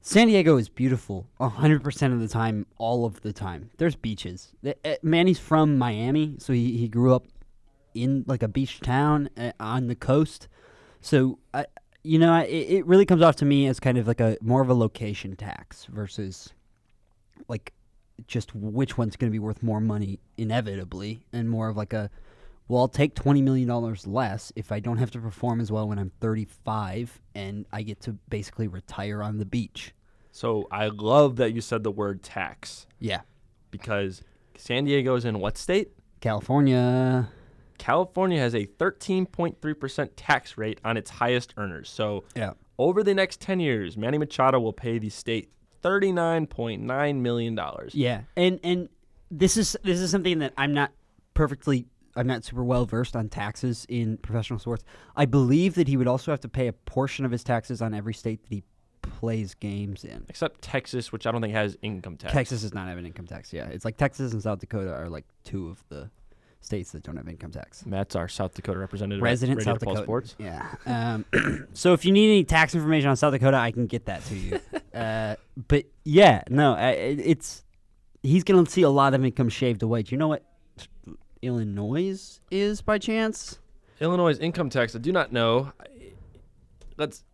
San 0.00 0.28
Diego 0.28 0.56
is 0.56 0.68
beautiful 0.68 1.26
100% 1.40 2.12
of 2.12 2.20
the 2.20 2.28
time, 2.28 2.64
all 2.78 3.04
of 3.04 3.20
the 3.22 3.32
time. 3.32 3.70
There's 3.76 3.96
beaches. 3.96 4.52
The- 4.62 4.76
uh, 4.84 4.94
Manny's 5.02 5.38
from 5.40 5.76
Miami, 5.76 6.36
so 6.38 6.52
he, 6.52 6.76
he 6.78 6.88
grew 6.88 7.12
up 7.14 7.26
in 7.92 8.24
like 8.26 8.42
a 8.42 8.48
beach 8.48 8.80
town 8.80 9.28
eh, 9.36 9.50
on 9.58 9.88
the 9.88 9.96
coast. 9.96 10.46
So, 11.06 11.38
I, 11.54 11.66
you 12.02 12.18
know, 12.18 12.36
it, 12.40 12.48
it 12.50 12.86
really 12.86 13.06
comes 13.06 13.22
off 13.22 13.36
to 13.36 13.44
me 13.44 13.66
as 13.68 13.78
kind 13.78 13.96
of 13.96 14.08
like 14.08 14.20
a 14.20 14.36
more 14.40 14.60
of 14.60 14.68
a 14.68 14.74
location 14.74 15.36
tax 15.36 15.84
versus 15.84 16.52
like 17.48 17.72
just 18.26 18.54
which 18.56 18.98
one's 18.98 19.14
going 19.16 19.30
to 19.30 19.32
be 19.32 19.38
worth 19.38 19.62
more 19.62 19.80
money 19.80 20.18
inevitably 20.36 21.20
and 21.32 21.48
more 21.48 21.68
of 21.68 21.76
like 21.76 21.92
a 21.92 22.10
well, 22.68 22.80
I'll 22.80 22.88
take 22.88 23.14
$20 23.14 23.40
million 23.44 23.68
less 24.06 24.52
if 24.56 24.72
I 24.72 24.80
don't 24.80 24.96
have 24.96 25.12
to 25.12 25.20
perform 25.20 25.60
as 25.60 25.70
well 25.70 25.86
when 25.86 26.00
I'm 26.00 26.10
35 26.20 27.20
and 27.36 27.64
I 27.72 27.82
get 27.82 28.00
to 28.00 28.14
basically 28.28 28.66
retire 28.66 29.22
on 29.22 29.38
the 29.38 29.44
beach. 29.44 29.92
So 30.32 30.66
I 30.72 30.88
love 30.88 31.36
that 31.36 31.52
you 31.52 31.60
said 31.60 31.84
the 31.84 31.92
word 31.92 32.24
tax 32.24 32.88
Yeah. 32.98 33.20
because 33.70 34.22
San 34.58 34.86
Diego 34.86 35.14
is 35.14 35.24
in 35.24 35.38
what 35.38 35.56
state? 35.56 35.90
California. 36.20 37.28
California 37.78 38.38
has 38.38 38.54
a 38.54 38.66
13.3% 38.66 40.10
tax 40.16 40.56
rate 40.58 40.80
on 40.84 40.96
its 40.96 41.10
highest 41.10 41.54
earners. 41.56 41.88
So 41.88 42.24
Yeah. 42.34 42.52
over 42.78 43.02
the 43.02 43.14
next 43.14 43.40
10 43.40 43.60
years, 43.60 43.96
Manny 43.96 44.18
Machado 44.18 44.58
will 44.60 44.72
pay 44.72 44.98
the 44.98 45.08
state 45.10 45.50
$39.9 45.82 47.16
million. 47.20 47.58
Yeah. 47.92 48.22
And 48.36 48.60
and 48.62 48.88
this 49.30 49.56
is 49.56 49.76
this 49.82 50.00
is 50.00 50.10
something 50.10 50.38
that 50.40 50.52
I'm 50.56 50.72
not 50.72 50.92
perfectly 51.34 51.86
I'm 52.16 52.26
not 52.26 52.44
super 52.44 52.64
well 52.64 52.86
versed 52.86 53.14
on 53.14 53.28
taxes 53.28 53.86
in 53.88 54.16
professional 54.18 54.58
sports. 54.58 54.84
I 55.16 55.26
believe 55.26 55.74
that 55.74 55.86
he 55.88 55.96
would 55.96 56.08
also 56.08 56.30
have 56.30 56.40
to 56.40 56.48
pay 56.48 56.66
a 56.68 56.72
portion 56.72 57.24
of 57.24 57.30
his 57.30 57.44
taxes 57.44 57.82
on 57.82 57.92
every 57.92 58.14
state 58.14 58.42
that 58.42 58.48
he 58.54 58.62
plays 59.02 59.54
games 59.54 60.02
in. 60.04 60.24
Except 60.28 60.60
Texas, 60.62 61.12
which 61.12 61.26
I 61.26 61.30
don't 61.30 61.42
think 61.42 61.52
has 61.54 61.76
income 61.82 62.16
tax. 62.16 62.32
Texas 62.32 62.62
does 62.62 62.72
not 62.74 62.88
have 62.88 62.98
an 62.98 63.06
income 63.06 63.26
tax. 63.26 63.52
Yeah, 63.52 63.66
it's 63.66 63.84
like 63.84 63.96
Texas 63.98 64.32
and 64.32 64.42
South 64.42 64.58
Dakota 64.60 64.92
are 64.94 65.08
like 65.10 65.24
two 65.44 65.68
of 65.68 65.84
the 65.90 66.10
states 66.66 66.92
that 66.92 67.02
don't 67.02 67.16
have 67.16 67.28
income 67.28 67.52
tax. 67.52 67.86
Matt's 67.86 68.16
our 68.16 68.28
South 68.28 68.54
Dakota 68.54 68.78
representative. 68.78 69.22
Resident 69.22 69.62
South 69.62 69.78
Dakota. 69.78 70.02
Sports. 70.02 70.34
Yeah. 70.38 70.66
Um, 70.84 71.24
so 71.72 71.92
if 71.92 72.04
you 72.04 72.12
need 72.12 72.26
any 72.26 72.44
tax 72.44 72.74
information 72.74 73.08
on 73.08 73.16
South 73.16 73.32
Dakota, 73.32 73.56
I 73.56 73.70
can 73.70 73.86
get 73.86 74.06
that 74.06 74.24
to 74.26 74.34
you. 74.34 74.60
uh, 74.94 75.36
but 75.68 75.84
yeah, 76.04 76.42
no, 76.50 76.74
I, 76.74 76.90
it's 76.90 77.64
he's 78.22 78.44
gonna 78.44 78.66
see 78.66 78.82
a 78.82 78.90
lot 78.90 79.14
of 79.14 79.24
income 79.24 79.48
shaved 79.48 79.82
away. 79.82 80.02
Do 80.02 80.14
you 80.14 80.18
know 80.18 80.28
what 80.28 80.44
Illinois 81.40 82.40
is 82.50 82.82
by 82.82 82.98
chance? 82.98 83.58
Illinois' 84.00 84.38
income 84.38 84.68
tax. 84.68 84.94
I 84.94 84.98
do 84.98 85.12
not 85.12 85.32
know. 85.32 85.72
Let's. 86.98 87.24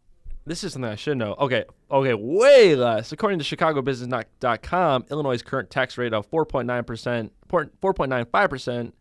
This 0.44 0.64
is 0.64 0.72
something 0.72 0.90
I 0.90 0.96
should 0.96 1.18
know. 1.18 1.34
Okay, 1.38 1.64
okay, 1.88 2.14
way 2.14 2.74
less. 2.74 3.12
According 3.12 3.38
to 3.38 3.44
ChicagoBusiness.com, 3.44 5.04
Illinois' 5.08 5.40
current 5.40 5.70
tax 5.70 5.96
rate 5.96 6.12
of 6.12 6.28
4.9 6.30 6.84
percent, 6.84 7.32
4.95 7.48 8.50
percent, 8.50 8.94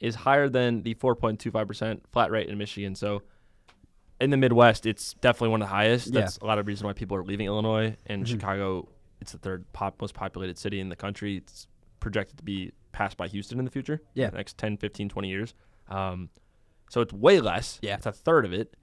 is 0.00 0.14
higher 0.14 0.48
than 0.48 0.82
the 0.82 0.94
4.25% 0.94 2.00
flat 2.12 2.30
rate 2.30 2.48
in 2.48 2.56
Michigan. 2.58 2.94
So 2.94 3.22
in 4.20 4.30
the 4.30 4.36
Midwest, 4.36 4.86
it's 4.86 5.14
definitely 5.14 5.48
one 5.50 5.62
of 5.62 5.68
the 5.68 5.74
highest. 5.74 6.08
Yeah. 6.08 6.20
That's 6.20 6.38
a 6.38 6.44
lot 6.46 6.58
of 6.58 6.66
reason 6.66 6.86
why 6.86 6.92
people 6.92 7.16
are 7.16 7.24
leaving 7.24 7.46
Illinois. 7.46 7.96
And 8.06 8.24
Mhm. 8.24 8.28
Chicago, 8.28 8.88
it's 9.20 9.32
the 9.32 9.38
third 9.38 9.64
pop, 9.72 10.00
most 10.00 10.14
populated 10.14 10.58
city 10.58 10.80
in 10.80 10.88
the 10.88 10.96
country. 10.96 11.36
It's 11.36 11.66
projected 12.00 12.36
to 12.38 12.44
be 12.44 12.72
passed 12.92 13.16
by 13.16 13.28
Houston 13.28 13.58
in 13.58 13.64
the 13.64 13.70
future. 13.70 14.00
Yeah. 14.14 14.30
The 14.30 14.36
next 14.38 14.56
10, 14.58 14.76
15, 14.76 15.08
20 15.08 15.28
years. 15.28 15.54
Um, 15.88 16.30
so 16.90 17.00
it's 17.00 17.12
way 17.12 17.40
less. 17.40 17.78
Yeah. 17.82 17.96
It's 17.96 18.06
a 18.06 18.12
third 18.12 18.44
of 18.44 18.52
it. 18.52 18.76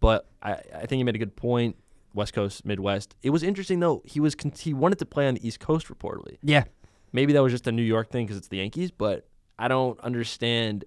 But 0.00 0.28
I, 0.42 0.52
I 0.74 0.86
think 0.86 0.98
you 0.98 1.04
made 1.04 1.14
a 1.16 1.18
good 1.18 1.36
point. 1.36 1.76
West 2.14 2.32
Coast, 2.32 2.64
Midwest. 2.64 3.14
It 3.22 3.30
was 3.30 3.42
interesting 3.42 3.80
though. 3.80 4.02
He 4.06 4.18
was 4.18 4.34
con- 4.34 4.52
he 4.58 4.72
wanted 4.72 4.98
to 5.00 5.06
play 5.06 5.28
on 5.28 5.34
the 5.34 5.46
East 5.46 5.60
Coast 5.60 5.88
reportedly. 5.88 6.38
Yeah. 6.42 6.64
Maybe 7.12 7.32
that 7.34 7.42
was 7.42 7.52
just 7.52 7.66
a 7.66 7.72
New 7.72 7.82
York 7.82 8.10
thing 8.10 8.24
because 8.26 8.38
it's 8.38 8.48
the 8.48 8.56
Yankees. 8.58 8.90
But 8.90 9.27
I 9.58 9.68
don't 9.68 9.98
understand 10.00 10.84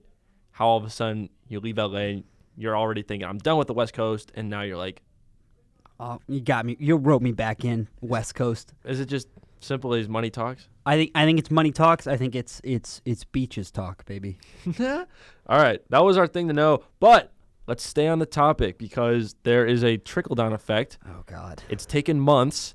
how 0.51 0.67
all 0.67 0.77
of 0.77 0.83
a 0.85 0.89
sudden 0.89 1.29
you 1.47 1.59
leave 1.59 1.77
LA, 1.77 2.21
you're 2.57 2.77
already 2.77 3.01
thinking 3.01 3.27
I'm 3.27 3.37
done 3.37 3.57
with 3.57 3.67
the 3.67 3.73
West 3.73 3.93
Coast, 3.93 4.31
and 4.35 4.49
now 4.49 4.61
you're 4.61 4.77
like, 4.77 5.01
Oh, 5.99 6.19
you 6.27 6.41
got 6.41 6.65
me. 6.65 6.75
You 6.79 6.95
wrote 6.97 7.21
me 7.21 7.31
back 7.31 7.63
in 7.63 7.87
West 8.01 8.33
Coast. 8.33 8.73
is 8.85 8.99
it 8.99 9.05
just 9.05 9.27
simple 9.59 9.93
as 9.93 10.09
money 10.09 10.31
talks? 10.31 10.67
I 10.83 10.95
think 10.95 11.11
I 11.13 11.25
think 11.25 11.37
it's 11.37 11.51
money 11.51 11.71
talks. 11.71 12.07
I 12.07 12.17
think 12.17 12.33
it's 12.33 12.59
it's 12.63 13.01
it's 13.05 13.23
beaches 13.23 13.69
talk, 13.69 14.03
baby. 14.05 14.39
All 14.79 15.05
right, 15.47 15.79
that 15.89 16.03
was 16.03 16.17
our 16.17 16.25
thing 16.25 16.47
to 16.47 16.53
know. 16.55 16.83
But 16.99 17.31
let's 17.67 17.83
stay 17.85 18.07
on 18.07 18.17
the 18.17 18.25
topic 18.25 18.79
because 18.79 19.35
there 19.43 19.67
is 19.67 19.83
a 19.83 19.97
trickle 19.97 20.33
down 20.35 20.53
effect. 20.53 20.97
Oh 21.07 21.23
God! 21.27 21.61
It's 21.69 21.85
taken 21.85 22.19
months, 22.19 22.73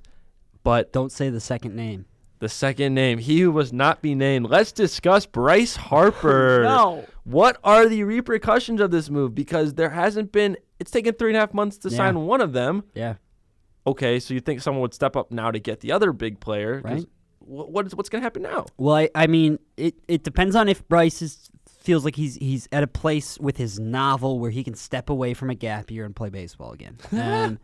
but 0.63 0.93
Don't 0.93 1.11
say 1.11 1.29
the 1.29 1.41
second 1.41 1.75
name. 1.75 2.07
The 2.39 2.49
second 2.49 2.95
name, 2.95 3.19
he 3.19 3.41
who 3.41 3.51
was 3.51 3.73
not 3.73 4.03
be 4.03 4.15
named. 4.15 4.47
Let's 4.51 4.73
discuss 4.73 5.27
Bryce 5.27 5.77
Harper. 5.89 6.63
No. 6.65 7.05
What 7.25 7.59
are 7.65 7.89
the 7.89 8.05
repercussions 8.05 8.81
of 8.81 8.91
this 8.91 9.11
move? 9.11 9.35
Because 9.35 9.75
there 9.75 9.91
hasn't 9.91 10.33
been. 10.33 10.57
It's 10.79 10.91
taken 10.91 11.15
three 11.15 11.31
and 11.31 11.37
a 11.37 11.41
half 11.41 11.55
months 11.55 11.79
to 11.79 11.89
Yeah. 11.89 11.97
sign 11.97 12.21
one 12.27 12.41
of 12.41 12.53
them. 12.53 12.85
Yeah. 12.95 13.15
Okay, 13.87 14.19
so 14.21 14.35
you 14.35 14.41
think 14.41 14.61
someone 14.61 14.83
would 14.83 14.95
step 14.95 15.17
up 15.17 15.31
now 15.31 15.51
to 15.51 15.59
get 15.59 15.81
the 15.81 15.93
other 15.93 16.13
big 16.13 16.41
player. 16.41 16.81
Right. 16.85 17.05
wh- 17.41 17.47
What 17.71 17.87
is 17.87 17.95
what's 17.95 18.09
going 18.09 18.21
to 18.21 18.25
happen 18.25 18.43
now? 18.43 18.67
Well, 18.77 18.97
I, 18.97 19.09
I 19.15 19.27
mean, 19.29 19.59
it, 19.77 19.95
it 20.09 20.23
depends 20.25 20.55
on 20.57 20.69
if 20.69 20.87
Bryce 20.89 21.23
is, 21.23 21.49
feels 21.81 22.05
like 22.05 22.17
he's 22.17 22.35
he's 22.35 22.69
at 22.73 22.83
a 22.83 22.89
place 22.89 23.39
with 23.39 23.57
his 23.57 23.79
novel 23.79 24.39
where 24.41 24.51
he 24.51 24.63
can 24.65 24.75
step 24.75 25.09
away 25.09 25.35
from 25.35 25.51
a 25.51 25.55
gap 25.55 25.91
year 25.91 26.05
and 26.05 26.15
play 26.17 26.31
baseball 26.31 26.73
again. 26.73 26.97
Um, 27.13 27.59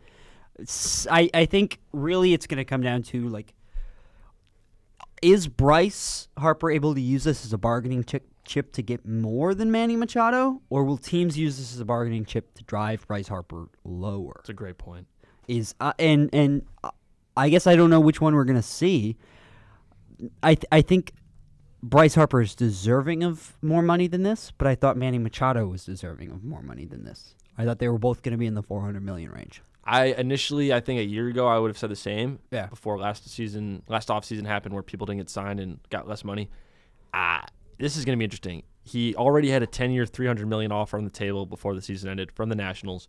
I 1.11 1.29
I 1.33 1.45
think 1.45 1.79
really 1.93 2.33
it's 2.33 2.47
going 2.47 2.57
to 2.59 2.65
come 2.65 2.81
down 2.81 3.01
to 3.03 3.27
like, 3.29 3.53
is 5.23 5.47
Bryce 5.47 6.27
Harper 6.37 6.69
able 6.69 6.93
to 6.93 7.01
use 7.01 7.23
this 7.23 7.45
as 7.45 7.53
a 7.53 7.57
bargaining 7.57 8.03
chip, 8.03 8.27
chip 8.45 8.73
to 8.73 8.81
get 8.81 9.05
more 9.07 9.55
than 9.55 9.71
Manny 9.71 9.95
Machado, 9.95 10.61
or 10.69 10.83
will 10.83 10.97
teams 10.97 11.37
use 11.37 11.57
this 11.57 11.73
as 11.73 11.79
a 11.79 11.85
bargaining 11.85 12.25
chip 12.25 12.53
to 12.55 12.63
drive 12.63 13.07
Bryce 13.07 13.27
Harper 13.29 13.69
lower? 13.83 14.33
That's 14.37 14.49
a 14.49 14.53
great 14.53 14.77
point. 14.77 15.07
is 15.47 15.73
uh, 15.79 15.93
and 15.97 16.29
and 16.33 16.63
uh, 16.83 16.91
I 17.35 17.49
guess 17.49 17.65
I 17.67 17.75
don't 17.75 17.89
know 17.89 17.99
which 17.99 18.21
one 18.21 18.35
we're 18.35 18.43
gonna 18.45 18.61
see. 18.61 19.17
I 20.41 20.55
th- 20.55 20.65
I 20.71 20.81
think 20.81 21.13
Bryce 21.81 22.15
Harper 22.15 22.41
is 22.41 22.55
deserving 22.55 23.23
of 23.23 23.57
more 23.61 23.81
money 23.81 24.07
than 24.07 24.23
this, 24.23 24.51
but 24.57 24.67
I 24.67 24.75
thought 24.75 24.95
Manny 24.97 25.17
Machado 25.19 25.65
was 25.67 25.85
deserving 25.85 26.31
of 26.31 26.43
more 26.43 26.61
money 26.61 26.85
than 26.85 27.03
this. 27.03 27.35
I 27.57 27.65
thought 27.65 27.79
they 27.79 27.87
were 27.89 27.97
both 27.99 28.21
gonna 28.23 28.37
be 28.37 28.45
in 28.45 28.55
the 28.55 28.63
400 28.63 29.03
million 29.03 29.31
range. 29.31 29.61
I 29.85 30.05
initially, 30.05 30.73
I 30.73 30.79
think 30.79 30.99
a 30.99 31.03
year 31.03 31.27
ago, 31.27 31.47
I 31.47 31.59
would 31.59 31.69
have 31.69 31.77
said 31.77 31.89
the 31.89 31.95
same. 31.95 32.39
Yeah. 32.51 32.67
Before 32.67 32.97
last 32.97 33.29
season, 33.29 33.83
last 33.87 34.09
off 34.09 34.23
season 34.23 34.45
happened 34.45 34.73
where 34.73 34.83
people 34.83 35.05
didn't 35.05 35.19
get 35.19 35.29
signed 35.29 35.59
and 35.59 35.79
got 35.89 36.07
less 36.07 36.23
money. 36.23 36.49
Ah, 37.13 37.45
this 37.79 37.97
is 37.97 38.05
going 38.05 38.17
to 38.17 38.19
be 38.19 38.23
interesting. 38.23 38.63
He 38.83 39.15
already 39.15 39.49
had 39.49 39.63
a 39.63 39.67
10-year, 39.67 40.05
300 40.05 40.47
million 40.47 40.71
offer 40.71 40.97
on 40.97 41.03
the 41.03 41.09
table 41.09 41.45
before 41.45 41.75
the 41.75 41.81
season 41.81 42.09
ended 42.09 42.31
from 42.31 42.49
the 42.49 42.55
Nationals, 42.55 43.07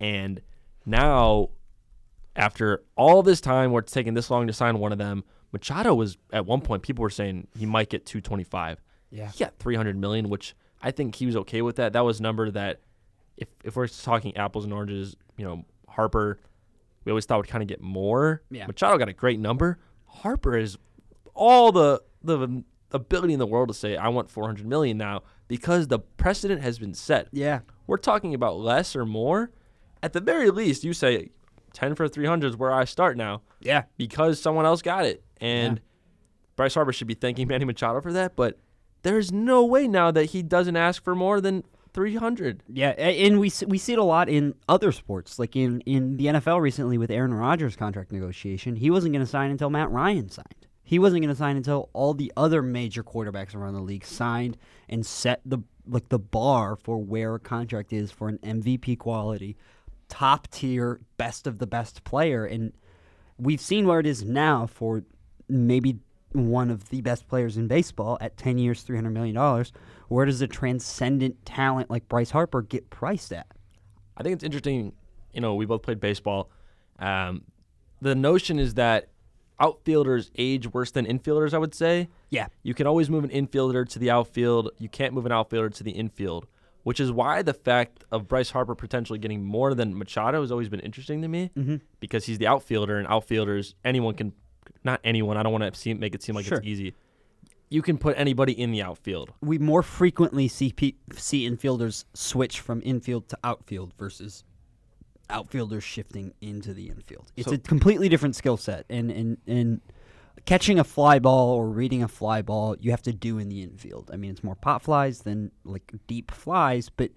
and 0.00 0.40
now, 0.86 1.50
after 2.36 2.82
all 2.96 3.22
this 3.22 3.40
time 3.40 3.70
where 3.70 3.80
it's 3.80 3.92
taking 3.92 4.14
this 4.14 4.30
long 4.30 4.46
to 4.46 4.52
sign 4.52 4.78
one 4.78 4.92
of 4.92 4.98
them, 4.98 5.24
Machado 5.52 5.94
was 5.94 6.18
at 6.32 6.44
one 6.44 6.60
point 6.60 6.82
people 6.82 7.02
were 7.02 7.10
saying 7.10 7.46
he 7.56 7.64
might 7.64 7.88
get 7.88 8.04
225. 8.04 8.82
Yeah. 9.10 9.30
He 9.30 9.44
got 9.44 9.56
300 9.58 9.96
million, 9.96 10.28
which 10.28 10.54
I 10.82 10.90
think 10.90 11.14
he 11.14 11.26
was 11.26 11.36
okay 11.36 11.62
with 11.62 11.76
that. 11.76 11.92
That 11.92 12.04
was 12.04 12.20
a 12.20 12.22
number 12.22 12.50
that, 12.50 12.80
if 13.36 13.48
if 13.64 13.76
we're 13.76 13.88
talking 13.88 14.36
apples 14.36 14.64
and 14.64 14.72
oranges, 14.72 15.16
you 15.36 15.44
know, 15.44 15.64
Harper, 15.94 16.38
we 17.04 17.10
always 17.12 17.24
thought 17.26 17.38
would 17.38 17.48
kind 17.48 17.62
of 17.62 17.68
get 17.68 17.80
more. 17.80 18.42
Yeah. 18.50 18.66
Machado 18.66 18.96
got 18.98 19.08
a 19.08 19.12
great 19.12 19.40
number. 19.40 19.78
Harper 20.06 20.56
is 20.56 20.78
all 21.34 21.72
the 21.72 22.02
the 22.22 22.62
ability 22.92 23.32
in 23.34 23.38
the 23.38 23.46
world 23.46 23.68
to 23.68 23.74
say 23.74 23.96
I 23.96 24.08
want 24.08 24.30
400 24.30 24.66
million 24.66 24.96
now 24.96 25.22
because 25.48 25.88
the 25.88 25.98
precedent 25.98 26.62
has 26.62 26.78
been 26.78 26.94
set. 26.94 27.28
Yeah. 27.32 27.60
We're 27.86 27.96
talking 27.98 28.32
about 28.34 28.56
less 28.58 28.94
or 28.96 29.04
more. 29.04 29.50
At 30.02 30.12
the 30.12 30.20
very 30.20 30.50
least, 30.50 30.84
you 30.84 30.92
say 30.94 31.30
10 31.74 31.94
for 31.96 32.08
300 32.08 32.46
is 32.48 32.56
where 32.56 32.72
I 32.72 32.84
start 32.84 33.16
now 33.16 33.42
Yeah. 33.60 33.82
because 33.96 34.40
someone 34.40 34.64
else 34.64 34.80
got 34.80 35.04
it. 35.04 35.22
And 35.38 35.78
Yeah. 35.78 35.82
Bryce 36.56 36.74
Harper 36.74 36.92
should 36.92 37.08
be 37.08 37.14
thanking 37.14 37.48
Manny 37.48 37.64
Machado 37.64 38.00
for 38.00 38.12
that, 38.12 38.36
but 38.36 38.58
there's 39.02 39.32
no 39.32 39.64
way 39.64 39.88
now 39.88 40.10
that 40.12 40.26
he 40.26 40.42
doesn't 40.42 40.76
ask 40.76 41.02
for 41.02 41.14
more 41.14 41.40
than 41.40 41.64
300. 41.94 42.62
Yeah, 42.68 42.90
and 42.90 43.38
we 43.38 43.50
we 43.66 43.78
see 43.78 43.92
it 43.92 43.98
a 43.98 44.04
lot 44.04 44.28
in 44.28 44.54
other 44.68 44.92
sports, 44.92 45.38
like 45.38 45.56
in, 45.56 45.80
in 45.82 46.16
the 46.16 46.26
NFL 46.26 46.60
recently 46.60 46.98
with 46.98 47.10
Aaron 47.10 47.32
Rodgers' 47.32 47.76
contract 47.76 48.12
negotiation. 48.12 48.76
He 48.76 48.90
wasn't 48.90 49.14
going 49.14 49.24
to 49.24 49.30
sign 49.30 49.50
until 49.50 49.70
Matt 49.70 49.90
Ryan 49.90 50.28
signed. 50.28 50.66
He 50.82 50.98
wasn't 50.98 51.22
going 51.22 51.34
to 51.34 51.38
sign 51.38 51.56
until 51.56 51.88
all 51.94 52.12
the 52.12 52.32
other 52.36 52.60
major 52.60 53.02
quarterbacks 53.02 53.54
around 53.54 53.74
the 53.74 53.80
league 53.80 54.04
signed 54.04 54.58
and 54.88 55.06
set 55.06 55.40
the 55.46 55.58
like 55.86 56.08
the 56.08 56.18
bar 56.18 56.76
for 56.76 56.98
where 56.98 57.36
a 57.36 57.40
contract 57.40 57.92
is 57.92 58.10
for 58.10 58.28
an 58.28 58.38
MVP 58.38 58.98
quality, 58.98 59.56
top 60.08 60.48
tier, 60.50 61.00
best 61.16 61.46
of 61.46 61.58
the 61.58 61.66
best 61.66 62.04
player. 62.04 62.44
And 62.44 62.72
we've 63.38 63.60
seen 63.60 63.86
where 63.86 64.00
it 64.00 64.06
is 64.06 64.24
now 64.24 64.66
for 64.66 65.04
maybe 65.48 65.98
one 66.34 66.70
of 66.70 66.88
the 66.90 67.00
best 67.00 67.26
players 67.28 67.56
in 67.56 67.68
baseball 67.68 68.18
at 68.20 68.36
10 68.36 68.58
years, 68.58 68.84
$300 68.84 69.12
million. 69.12 69.64
Where 70.08 70.26
does 70.26 70.40
a 70.42 70.46
transcendent 70.46 71.44
talent 71.46 71.90
like 71.90 72.08
Bryce 72.08 72.30
Harper 72.30 72.62
get 72.62 72.90
priced 72.90 73.32
at? 73.32 73.46
I 74.16 74.22
think 74.22 74.34
it's 74.34 74.44
interesting. 74.44 74.92
You 75.32 75.40
know, 75.40 75.54
we 75.54 75.64
both 75.66 75.82
played 75.82 76.00
baseball. 76.00 76.50
Um, 76.98 77.42
the 78.00 78.14
notion 78.14 78.58
is 78.58 78.74
that 78.74 79.08
outfielders 79.60 80.30
age 80.36 80.66
worse 80.72 80.90
than 80.90 81.06
infielders, 81.06 81.54
I 81.54 81.58
would 81.58 81.74
say. 81.74 82.08
Yeah. 82.30 82.48
You 82.62 82.74
can 82.74 82.86
always 82.86 83.08
move 83.08 83.24
an 83.24 83.30
infielder 83.30 83.88
to 83.90 83.98
the 83.98 84.10
outfield. 84.10 84.70
You 84.78 84.88
can't 84.88 85.14
move 85.14 85.26
an 85.26 85.32
outfielder 85.32 85.70
to 85.70 85.84
the 85.84 85.92
infield, 85.92 86.46
which 86.82 86.98
is 87.00 87.10
why 87.12 87.42
the 87.42 87.54
fact 87.54 88.04
of 88.10 88.28
Bryce 88.28 88.50
Harper 88.50 88.74
potentially 88.74 89.18
getting 89.18 89.44
more 89.44 89.74
than 89.74 89.96
Machado 89.96 90.40
has 90.40 90.50
always 90.50 90.68
been 90.68 90.80
interesting 90.80 91.22
to 91.22 91.28
me 91.28 91.50
Mm-hmm. 91.56 91.76
because 92.00 92.26
he's 92.26 92.38
the 92.38 92.46
outfielder, 92.48 92.98
and 92.98 93.06
outfielders, 93.08 93.74
anyone 93.84 94.14
can, 94.14 94.32
not 94.84 95.00
anyone, 95.04 95.36
I 95.36 95.42
don't 95.42 95.52
want 95.52 95.72
to 95.72 95.78
seem, 95.78 95.98
make 96.00 96.14
it 96.14 96.22
seem 96.22 96.34
like 96.34 96.44
Sure. 96.46 96.58
it's 96.58 96.66
easy. 96.66 96.94
You 97.70 97.82
can 97.82 97.98
put 97.98 98.16
anybody 98.18 98.52
in 98.52 98.70
the 98.70 98.82
outfield. 98.82 99.32
We 99.40 99.58
more 99.58 99.82
frequently 99.82 100.48
see 100.48 100.72
pe- 100.72 100.92
see 101.14 101.48
infielders 101.48 102.04
switch 102.14 102.60
from 102.60 102.80
infield 102.84 103.28
to 103.30 103.38
outfield 103.42 103.92
versus 103.98 104.44
outfielders 105.30 105.82
shifting 105.82 106.34
into 106.40 106.74
the 106.74 106.88
infield. 106.88 107.32
It's 107.36 107.48
So- 107.48 107.54
a 107.54 107.58
completely 107.58 108.08
different 108.08 108.36
skill 108.36 108.56
set, 108.56 108.84
and 108.90 109.10
and 109.10 109.38
and 109.46 109.80
catching 110.44 110.78
a 110.78 110.84
fly 110.84 111.18
ball 111.18 111.54
or 111.54 111.68
reading 111.70 112.02
a 112.02 112.08
fly 112.08 112.42
ball, 112.42 112.76
you 112.78 112.90
have 112.90 113.02
to 113.02 113.12
do 113.12 113.38
in 113.38 113.48
the 113.48 113.62
infield. 113.62 114.10
I 114.12 114.16
mean, 114.16 114.30
it's 114.32 114.44
more 114.44 114.54
pop 114.56 114.82
flies 114.82 115.20
than 115.22 115.50
like 115.64 115.92
deep 116.06 116.30
flies, 116.30 116.90
but 116.90 117.10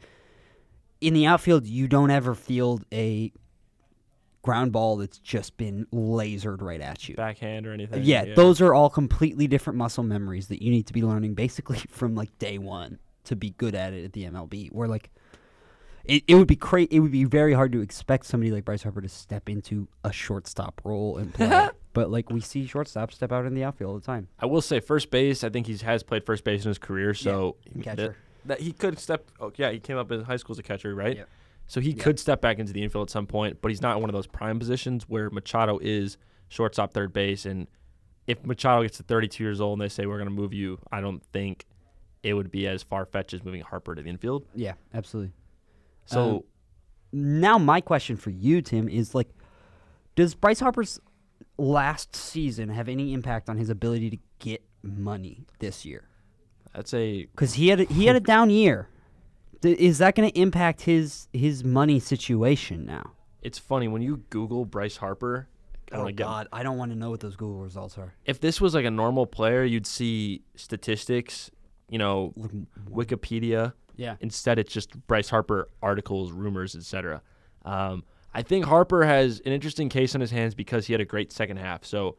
in 1.01 1.13
the 1.13 1.25
outfield, 1.25 1.67
you 1.67 1.87
don't 1.87 2.09
ever 2.09 2.33
field 2.33 2.85
a 2.93 3.31
ground 4.47 4.71
ball 4.71 4.95
that's 4.95 5.19
just 5.19 5.57
been 5.57 5.85
lasered 5.93 6.61
right 6.61 6.79
at 6.79 7.09
you. 7.09 7.15
Backhand 7.15 7.67
or 7.67 7.73
anything. 7.73 8.01
Yeah, 8.05 8.33
those 8.33 8.61
are 8.61 8.73
all 8.73 8.89
completely 8.89 9.45
different 9.45 9.75
muscle 9.75 10.05
memories 10.05 10.47
that 10.47 10.61
you 10.61 10.71
need 10.71 10.87
to 10.87 10.93
be 10.93 11.03
learning 11.03 11.33
basically 11.33 11.79
from 11.89 12.15
like 12.15 12.39
day 12.39 12.57
one 12.57 12.97
to 13.25 13.35
be 13.35 13.49
good 13.57 13.75
at 13.75 13.91
it 13.91 14.05
at 14.05 14.13
the 14.13 14.23
MLB. 14.23 14.71
Where 14.71 14.87
like 14.87 15.09
it, 16.05 16.23
it 16.27 16.35
would 16.35 16.47
be 16.47 16.55
cra- 16.55 16.87
it 16.89 17.01
would 17.01 17.11
be 17.11 17.25
very 17.25 17.51
hard 17.51 17.73
to 17.73 17.81
expect 17.81 18.25
somebody 18.25 18.53
like 18.53 18.63
Bryce 18.63 18.83
Harper 18.83 19.01
to 19.01 19.09
step 19.09 19.49
into 19.49 19.89
a 20.05 20.13
shortstop 20.13 20.79
role 20.85 21.17
and 21.17 21.33
play. 21.33 21.69
but 21.93 22.09
like 22.09 22.29
we 22.29 22.39
see 22.39 22.65
shortstops 22.65 23.15
step 23.15 23.33
out 23.33 23.45
in 23.45 23.53
the 23.53 23.65
outfield 23.65 23.89
all 23.91 23.99
the 23.99 24.05
time. 24.05 24.29
I 24.39 24.45
will 24.45 24.61
say 24.61 24.79
first 24.79 25.11
base. 25.11 25.43
I 25.43 25.49
think 25.49 25.67
he 25.67 25.75
has 25.75 26.03
played 26.03 26.25
first 26.25 26.45
base 26.45 26.63
in 26.63 26.69
his 26.69 26.77
career, 26.77 27.13
so 27.13 27.57
that- 27.75 27.83
catcher. 27.83 28.15
that 28.45 28.61
he 28.61 28.71
could 28.71 28.97
step. 28.97 29.29
Oh, 29.41 29.51
yeah, 29.57 29.71
he 29.71 29.79
came 29.81 29.97
up 29.97 30.09
in 30.09 30.23
high 30.23 30.37
school 30.37 30.53
as 30.53 30.59
a 30.59 30.63
catcher, 30.63 30.95
right? 30.95 31.17
Yep. 31.17 31.29
So 31.67 31.81
he 31.81 31.91
Yeah. 31.91 32.03
could 32.03 32.19
step 32.19 32.41
back 32.41 32.59
into 32.59 32.71
the 32.73 32.81
infield 32.83 33.07
at 33.07 33.11
some 33.11 33.27
point, 33.27 33.61
but 33.61 33.69
he's 33.69 33.81
not 33.81 33.95
in 33.97 34.01
one 34.01 34.09
of 34.09 34.13
those 34.13 34.27
prime 34.27 34.57
positions 34.59 35.03
where 35.09 35.29
Machado 35.29 35.79
is 35.81 36.17
shortstop, 36.49 36.93
third 36.93 37.11
base, 37.13 37.45
and 37.45 37.67
if 38.25 38.45
Machado 38.45 38.81
gets 38.83 38.97
to 38.97 39.03
32 39.03 39.43
years 39.43 39.59
old 39.61 39.79
and 39.79 39.81
they 39.81 39.89
say 39.89 40.05
we're 40.05 40.17
going 40.17 40.29
to 40.29 40.33
move 40.33 40.53
you, 40.53 40.79
I 40.91 41.01
don't 41.01 41.23
think 41.31 41.65
it 42.23 42.33
would 42.33 42.51
be 42.51 42.67
as 42.67 42.83
far 42.83 43.05
fetched 43.05 43.33
as 43.33 43.43
moving 43.43 43.61
Harper 43.61 43.95
to 43.95 44.01
the 44.01 44.09
infield. 44.09 44.45
Yeah, 44.55 44.73
absolutely. 44.93 45.33
So 46.05 46.37
Um, 46.37 46.43
Now 47.13 47.57
my 47.57 47.79
question 47.81 48.17
for 48.17 48.29
you, 48.31 48.61
Tim, 48.61 48.89
is 48.89 49.15
like, 49.15 49.29
does 50.15 50.35
Bryce 50.35 50.59
Harper's 50.59 50.99
last 51.57 52.15
season 52.15 52.69
have 52.69 52.89
any 52.89 53.13
impact 53.13 53.49
on 53.49 53.57
his 53.57 53.69
ability 53.69 54.09
to 54.09 54.17
get 54.39 54.61
money 54.83 55.45
this 55.59 55.85
year? 55.85 56.09
That's 56.73 56.93
a 56.93 57.25
because 57.27 57.53
he 57.53 57.69
had 57.69 57.79
a, 57.81 57.83
he 57.85 58.05
had 58.07 58.15
a 58.15 58.19
down 58.33 58.49
year. 58.49 58.89
Is 59.63 59.97
that 59.99 60.15
going 60.15 60.29
to 60.31 60.39
impact 60.39 60.81
his 60.81 61.27
his 61.33 61.63
money 61.63 61.99
situation 61.99 62.85
now? 62.85 63.11
it's 63.43 63.57
funny 63.59 63.87
when 63.87 64.01
you 64.01 64.17
Google 64.29 64.65
Bryce 64.65 64.97
Harper. 64.97 65.47
I 65.91 65.95
don't 65.97 66.07
Oh 66.07 66.11
God, 66.11 66.47
I 66.51 66.63
don't 66.63 66.77
want 66.77 66.91
to 66.91 66.97
know 66.97 67.09
what 67.11 67.21
those 67.21 67.35
Google 67.37 67.59
results 67.61 67.97
are. 67.97 68.13
if 68.25 68.41
this 68.41 68.59
was 68.59 68.73
like 68.75 68.83
a 68.85 68.91
normal 68.91 69.25
player, 69.25 69.63
you'd 69.63 69.87
see 69.87 70.41
statistics, 70.55 71.49
you 71.89 71.97
know, 71.97 72.33
Wikipedia. 72.89 73.73
yeah, 73.95 74.15
Instead, 74.19 74.59
it's 74.59 74.73
just 74.73 74.95
Bryce 75.07 75.29
Harper 75.29 75.69
articles, 75.81 76.31
rumors, 76.31 76.75
etc. 76.75 77.21
Um, 77.63 78.03
I 78.33 78.41
think 78.41 78.65
Harper 78.65 79.05
has 79.05 79.39
an 79.45 79.51
interesting 79.53 79.87
case 79.89 80.13
on 80.13 80.21
his 80.21 80.31
hands 80.31 80.53
because 80.55 80.87
he 80.87 80.93
had 80.93 80.99
a 81.01 81.05
great 81.05 81.31
second 81.31 81.57
half. 81.57 81.85
So, 81.85 82.17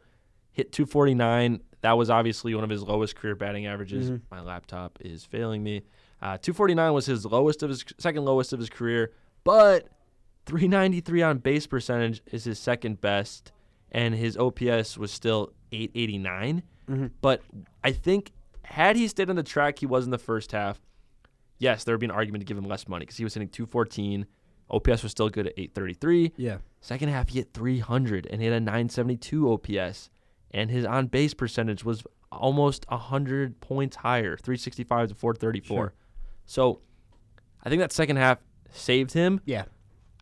hit 0.53 0.73
249. 0.73 1.61
That 1.83 1.93
was 1.93 2.11
obviously 2.11 2.55
one 2.55 2.65
of 2.65 2.71
his 2.71 2.83
lowest 2.83 3.17
career 3.17 3.35
batting 3.37 3.67
averages. 3.67 4.11
Mhm. 4.11 4.23
My 4.31 4.41
laptop 4.41 4.99
is 5.01 5.25
failing 5.25 5.63
me. 5.63 5.83
Uh, 6.21 6.37
249 6.39 6.93
was 6.93 7.07
his 7.07 7.25
lowest 7.25 7.63
of 7.63 7.71
his 7.71 7.85
second 7.99 8.25
lowest 8.25 8.53
of 8.53 8.59
his 8.59 8.69
career, 8.69 9.13
but 9.45 9.89
393 10.47 11.23
on 11.23 11.39
base 11.39 11.67
percentage 11.67 12.23
is 12.33 12.45
his 12.45 12.59
second 12.59 13.01
best, 13.01 13.53
and 13.93 14.15
his 14.15 14.37
OPS 14.37 14.97
was 14.99 15.11
still 15.13 15.53
889. 15.73 16.63
Mhm. 16.89 17.11
But 17.21 17.43
I 17.85 17.93
think 17.93 18.33
had 18.65 18.97
he 18.97 19.07
stayed 19.09 19.31
on 19.31 19.37
the 19.37 19.43
track 19.43 19.79
he 19.79 19.87
was 19.87 20.05
in 20.05 20.11
the 20.11 20.19
first 20.19 20.53
half, 20.53 20.81
yes, 21.59 21.85
there 21.85 21.95
would 21.95 22.01
be 22.01 22.07
an 22.07 22.11
argument 22.11 22.41
to 22.43 22.47
give 22.47 22.57
him 22.59 22.65
less 22.65 22.89
money 22.89 23.05
because 23.05 23.17
he 23.19 23.25
was 23.25 23.35
hitting 23.35 23.49
214. 23.49 24.27
OPS 24.71 25.03
was 25.03 25.13
still 25.13 25.29
good 25.31 25.47
at 25.47 25.53
833. 25.57 26.33
yeah. 26.37 26.59
Second 26.81 27.09
half, 27.09 27.29
he 27.31 27.39
hit 27.39 27.53
300 27.55 28.27
and 28.31 28.41
he 28.41 28.47
had 28.47 28.55
a 28.55 28.61
972 28.61 29.51
OPS, 29.51 30.11
and 30.51 30.71
his 30.71 30.85
on 30.85 31.07
base 31.07 31.35
percentage 31.35 31.85
was 31.85 32.05
almost 32.31 32.85
100 32.89 33.61
points 33.61 33.97
higher, 33.97 34.37
365 34.37 35.09
to 35.09 35.15
434. 35.15 35.77
Sure. 35.77 35.93
So, 36.49 36.81
I 37.63 37.69
think 37.69 37.81
that 37.81 37.93
second 37.93 38.17
half 38.17 38.39
saved 38.73 39.13
him. 39.13 39.41
Yeah. 39.45 39.65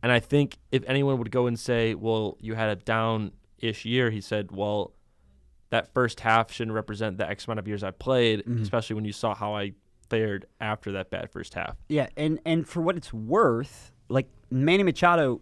And 0.03 0.11
I 0.13 0.19
think 0.21 0.59
if 0.73 0.83
anyone 0.87 1.19
would 1.19 1.31
go 1.31 1.47
and 1.47 1.59
say, 1.59 1.95
"Well, 1.95 2.37
you 2.41 2.55
had 2.55 2.69
a 2.69 2.77
down-ish 2.77 3.85
year," 3.85 4.11
he 4.11 4.21
said, 4.21 4.51
"Well, 4.53 4.93
that 5.71 5.93
first 5.95 6.21
half 6.21 6.51
shouldn't 6.53 6.75
represent 6.75 7.17
the 7.19 7.29
X 7.29 7.47
amount 7.47 7.61
of 7.61 7.69
years 7.69 7.83
I 7.85 7.93
played, 7.93 8.45
Mhm. 8.45 8.61
especially 8.61 8.95
when 8.95 9.05
you 9.05 9.13
saw 9.13 9.35
how 9.35 9.55
I 9.55 9.73
fared 10.11 10.47
after 10.61 10.93
that 10.93 11.11
bad 11.11 11.31
first 11.31 11.55
half." 11.55 11.77
Yeah, 11.89 12.09
and 12.17 12.41
and 12.45 12.67
for 12.69 12.81
what 12.83 12.97
it's 12.97 13.13
worth, 13.13 13.93
like 14.09 14.29
Manny 14.51 14.83
Machado, 14.83 15.41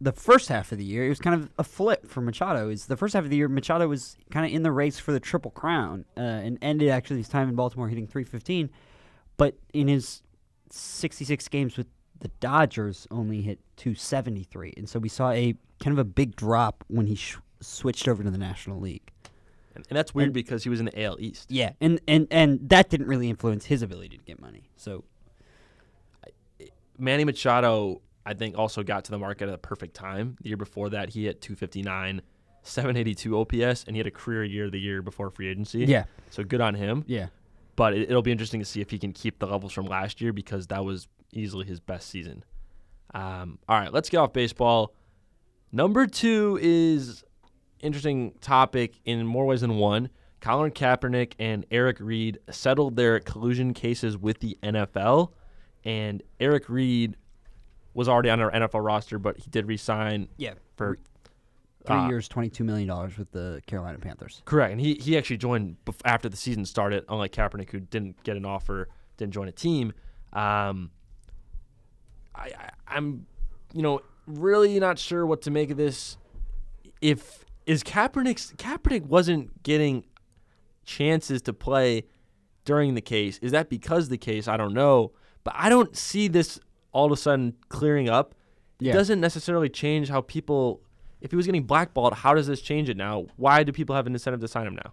the 0.00 0.12
first 0.12 0.48
half 0.48 0.72
of 0.72 0.78
the 0.78 0.84
year, 0.84 1.04
it 1.06 1.08
was 1.10 1.20
kind 1.20 1.40
of 1.40 1.50
a 1.58 1.64
flip 1.64 2.06
for 2.06 2.20
Machado. 2.22 2.68
Is 2.70 2.86
the 2.86 2.96
first 2.96 3.14
half 3.14 3.24
of 3.24 3.30
the 3.30 3.36
year, 3.36 3.48
Machado 3.48 3.86
was 3.88 4.16
kind 4.30 4.44
of 4.46 4.52
in 4.52 4.62
the 4.62 4.72
race 4.72 4.98
for 4.98 5.12
the 5.12 5.20
triple 5.20 5.50
crown, 5.50 6.04
uh, 6.16 6.20
and 6.20 6.58
ended 6.62 6.88
actually 6.88 7.18
his 7.18 7.28
time 7.28 7.48
in 7.48 7.54
Baltimore 7.54 7.88
hitting 7.88 8.06
315, 8.06 8.68
but 9.36 9.54
in 9.72 9.88
his 9.88 10.22
66 10.70 11.48
games 11.48 11.76
with 11.76 11.86
the 12.20 12.28
Dodgers, 12.40 13.06
only 13.10 13.42
hit 13.42 13.58
273, 13.76 14.74
and 14.76 14.88
so 14.88 14.98
we 14.98 15.08
saw 15.08 15.30
a 15.30 15.54
kind 15.80 15.92
of 15.92 15.98
a 15.98 16.04
big 16.04 16.34
drop 16.36 16.82
when 16.88 17.06
he 17.06 17.14
sh- 17.14 17.36
switched 17.60 18.08
over 18.08 18.22
to 18.22 18.30
the 18.30 18.38
National 18.38 18.80
League. 18.80 19.12
And, 19.74 19.84
and 19.90 19.96
that's 19.96 20.14
weird 20.14 20.28
And- 20.28 20.34
because 20.34 20.64
he 20.64 20.70
was 20.70 20.80
in 20.80 20.86
the 20.86 21.02
AL 21.02 21.16
East. 21.20 21.50
Yeah, 21.50 21.72
and 21.80 22.00
and 22.08 22.26
and 22.30 22.66
that 22.70 22.88
didn't 22.88 23.06
really 23.08 23.28
influence 23.28 23.66
his 23.66 23.82
ability 23.82 24.16
to 24.16 24.24
get 24.24 24.40
money. 24.40 24.70
So 24.76 25.04
Manny 26.98 27.24
Machado, 27.24 28.00
I 28.24 28.32
think, 28.34 28.56
also 28.56 28.82
got 28.82 29.04
to 29.04 29.10
the 29.10 29.18
market 29.18 29.48
at 29.48 29.52
the 29.52 29.58
perfect 29.58 29.94
time. 29.94 30.36
The 30.40 30.48
year 30.48 30.56
before 30.56 30.88
that, 30.90 31.10
he 31.10 31.24
hit 31.26 31.42
259, 31.42 32.22
782 32.62 33.38
OPS, 33.38 33.84
and 33.84 33.94
he 33.94 33.98
had 33.98 34.06
a 34.06 34.10
career 34.10 34.44
year 34.44 34.70
the 34.70 34.80
year 34.80 35.02
before 35.02 35.28
free 35.30 35.48
agency. 35.48 35.80
yeah, 35.84 36.04
So 36.30 36.42
good 36.42 36.60
on 36.62 36.74
him. 36.74 37.04
yeah. 37.06 37.26
But 37.76 37.94
it, 37.94 38.10
it'll 38.10 38.22
be 38.22 38.32
interesting 38.32 38.60
to 38.60 38.66
see 38.66 38.80
if 38.80 38.90
he 38.90 38.98
can 38.98 39.12
keep 39.12 39.38
the 39.38 39.46
levels 39.46 39.72
from 39.72 39.86
last 39.86 40.20
year 40.20 40.32
because 40.32 40.66
that 40.68 40.84
was 40.84 41.08
easily 41.32 41.66
his 41.66 41.78
best 41.80 42.08
season. 42.08 42.44
Um, 43.14 43.58
all 43.68 43.78
right, 43.78 43.92
let's 43.92 44.08
get 44.08 44.18
off 44.18 44.32
baseball. 44.32 44.94
Number 45.72 46.06
two 46.06 46.58
is 46.60 47.22
interesting 47.80 48.32
topic 48.40 48.94
in 49.04 49.26
more 49.26 49.44
ways 49.46 49.60
than 49.60 49.76
one. 49.76 50.08
Colin 50.40 50.70
Kaepernick 50.70 51.32
and 51.38 51.66
Eric 51.70 51.96
Reid 52.00 52.38
settled 52.50 52.96
their 52.96 53.20
collusion 53.20 53.74
cases 53.74 54.16
with 54.16 54.40
the 54.40 54.56
NFL, 54.62 55.32
and 55.84 56.22
Eric 56.40 56.68
Reid 56.68 57.16
was 57.94 58.08
already 58.08 58.28
on 58.30 58.40
our 58.40 58.50
NFL 58.50 58.84
roster, 58.84 59.18
but 59.18 59.38
he 59.38 59.50
did 59.50 59.66
resign 59.66 60.28
Yeah. 60.36 60.54
for 60.76 60.98
Three 61.86 61.96
uh, 61.96 62.08
years, 62.08 62.26
twenty-two 62.28 62.64
million 62.64 62.88
dollars 62.88 63.16
with 63.16 63.30
the 63.30 63.62
Carolina 63.66 63.98
Panthers. 63.98 64.42
Correct, 64.44 64.72
and 64.72 64.80
he 64.80 64.94
he 64.94 65.16
actually 65.16 65.36
joined 65.36 65.76
bef- 65.84 66.00
after 66.04 66.28
the 66.28 66.36
season 66.36 66.64
started, 66.64 67.04
unlike 67.08 67.32
Kaepernick, 67.32 67.70
who 67.70 67.78
didn't 67.78 68.22
get 68.24 68.36
an 68.36 68.44
offer, 68.44 68.88
didn't 69.16 69.32
join 69.32 69.46
a 69.46 69.52
team. 69.52 69.92
Um, 70.32 70.90
I, 72.34 72.50
I 72.58 72.70
I'm, 72.88 73.26
you 73.72 73.82
know, 73.82 74.00
really 74.26 74.80
not 74.80 74.98
sure 74.98 75.24
what 75.24 75.42
to 75.42 75.50
make 75.50 75.70
of 75.70 75.76
this. 75.76 76.16
If 77.00 77.44
is 77.66 77.84
Kaepernick's 77.84 78.52
Kaepernick 78.56 79.06
wasn't 79.06 79.62
getting 79.62 80.04
chances 80.84 81.42
to 81.42 81.52
play 81.52 82.04
during 82.64 82.94
the 82.94 83.00
case, 83.00 83.38
is 83.38 83.52
that 83.52 83.68
because 83.68 84.08
the 84.08 84.18
case? 84.18 84.48
I 84.48 84.56
don't 84.56 84.74
know, 84.74 85.12
but 85.44 85.54
I 85.56 85.68
don't 85.68 85.96
see 85.96 86.26
this 86.26 86.58
all 86.90 87.06
of 87.06 87.12
a 87.12 87.16
sudden 87.16 87.54
clearing 87.68 88.08
up. 88.08 88.34
It 88.80 88.92
doesn't 88.92 89.20
necessarily 89.20 89.68
change 89.68 90.08
how 90.08 90.20
people. 90.22 90.80
If 91.20 91.30
he 91.30 91.36
was 91.36 91.46
getting 91.46 91.64
blackballed, 91.64 92.14
how 92.14 92.34
does 92.34 92.46
this 92.46 92.60
change 92.60 92.88
it 92.88 92.96
now? 92.96 93.26
Why 93.36 93.62
do 93.62 93.72
people 93.72 93.96
have 93.96 94.06
an 94.06 94.12
incentive 94.12 94.40
to 94.40 94.48
sign 94.48 94.66
him 94.66 94.74
now? 94.74 94.92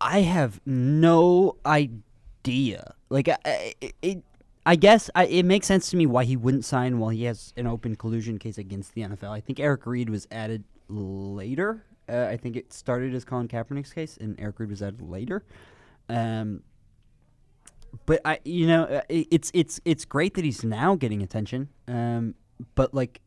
I 0.00 0.20
have 0.20 0.60
no 0.64 1.56
idea. 1.66 2.94
Like, 3.08 3.28
I, 3.28 3.74
it, 4.02 4.22
I 4.64 4.76
guess 4.76 5.10
I, 5.14 5.26
it 5.26 5.44
makes 5.44 5.66
sense 5.66 5.90
to 5.90 5.96
me 5.96 6.06
why 6.06 6.24
he 6.24 6.36
wouldn't 6.36 6.64
sign 6.64 6.98
while 6.98 7.10
he 7.10 7.24
has 7.24 7.52
an 7.56 7.66
open 7.66 7.96
collusion 7.96 8.38
case 8.38 8.58
against 8.58 8.94
the 8.94 9.02
NFL. 9.02 9.30
I 9.30 9.40
think 9.40 9.58
Eric 9.58 9.86
Reid 9.86 10.10
was 10.10 10.26
added 10.30 10.64
later. 10.88 11.84
Uh, 12.08 12.26
I 12.30 12.36
think 12.36 12.56
it 12.56 12.72
started 12.72 13.14
as 13.14 13.24
Colin 13.24 13.48
Kaepernick's 13.48 13.92
case, 13.92 14.18
and 14.20 14.38
Eric 14.38 14.58
Reid 14.58 14.70
was 14.70 14.82
added 14.82 15.02
later. 15.02 15.44
Um, 16.08 16.62
but 18.06 18.20
I, 18.24 18.40
you 18.44 18.66
know, 18.66 18.84
uh, 18.84 19.02
it, 19.08 19.28
it's 19.30 19.50
it's 19.54 19.80
it's 19.84 20.04
great 20.04 20.34
that 20.34 20.44
he's 20.44 20.64
now 20.64 20.94
getting 20.94 21.22
attention. 21.22 21.68
Um, 21.88 22.34
but 22.74 22.94
like, 22.94 23.20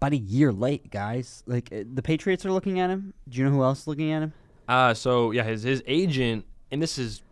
about 0.00 0.12
a 0.12 0.16
year 0.16 0.50
late, 0.52 0.90
guys. 0.90 1.42
Like 1.46 1.68
uh, 1.72 1.84
the 1.92 2.02
Patriots 2.02 2.46
are 2.46 2.52
looking 2.52 2.80
at 2.80 2.88
him. 2.90 3.12
Do 3.28 3.38
you 3.38 3.44
know 3.44 3.50
who 3.50 3.62
else 3.62 3.82
is 3.82 3.86
looking 3.86 4.10
at 4.12 4.22
him? 4.22 4.32
Uh, 4.68 4.94
so 4.94 5.30
yeah, 5.30 5.42
his 5.44 5.62
his 5.62 5.82
agent, 5.86 6.46
and 6.70 6.80
this 6.82 6.96
is 6.98 7.22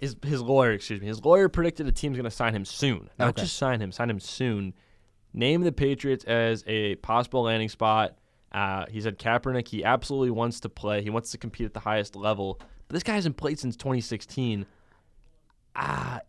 his 0.00 0.16
his 0.24 0.40
lawyer. 0.42 0.72
Excuse 0.72 1.00
me, 1.00 1.06
his 1.06 1.24
lawyer 1.24 1.48
predicted 1.48 1.86
a 1.86 1.92
team's 1.92 2.16
going 2.16 2.24
to 2.24 2.30
sign 2.30 2.54
him 2.54 2.64
soon. 2.64 3.08
Not 3.18 3.30
Okay. 3.30 3.42
just 3.42 3.56
sign 3.56 3.80
him, 3.80 3.92
sign 3.92 4.10
him 4.10 4.18
soon. 4.20 4.74
Name 5.34 5.62
the 5.62 5.72
Patriots 5.72 6.24
as 6.24 6.64
a 6.66 6.96
possible 6.96 7.42
landing 7.44 7.68
spot. 7.68 8.16
Uh, 8.50 8.84
he 8.90 9.00
said 9.00 9.18
Kaepernick. 9.18 9.68
He 9.68 9.82
absolutely 9.84 10.30
wants 10.30 10.60
to 10.60 10.68
play. 10.68 11.02
He 11.02 11.08
wants 11.10 11.30
to 11.30 11.38
compete 11.38 11.64
at 11.64 11.72
the 11.72 11.80
highest 11.80 12.14
level. 12.16 12.58
But 12.88 12.94
this 12.94 13.02
guy 13.02 13.14
hasn't 13.14 13.38
played 13.38 13.58
since 13.58 13.76
2016. 13.76 14.66
Ah, 15.74 16.20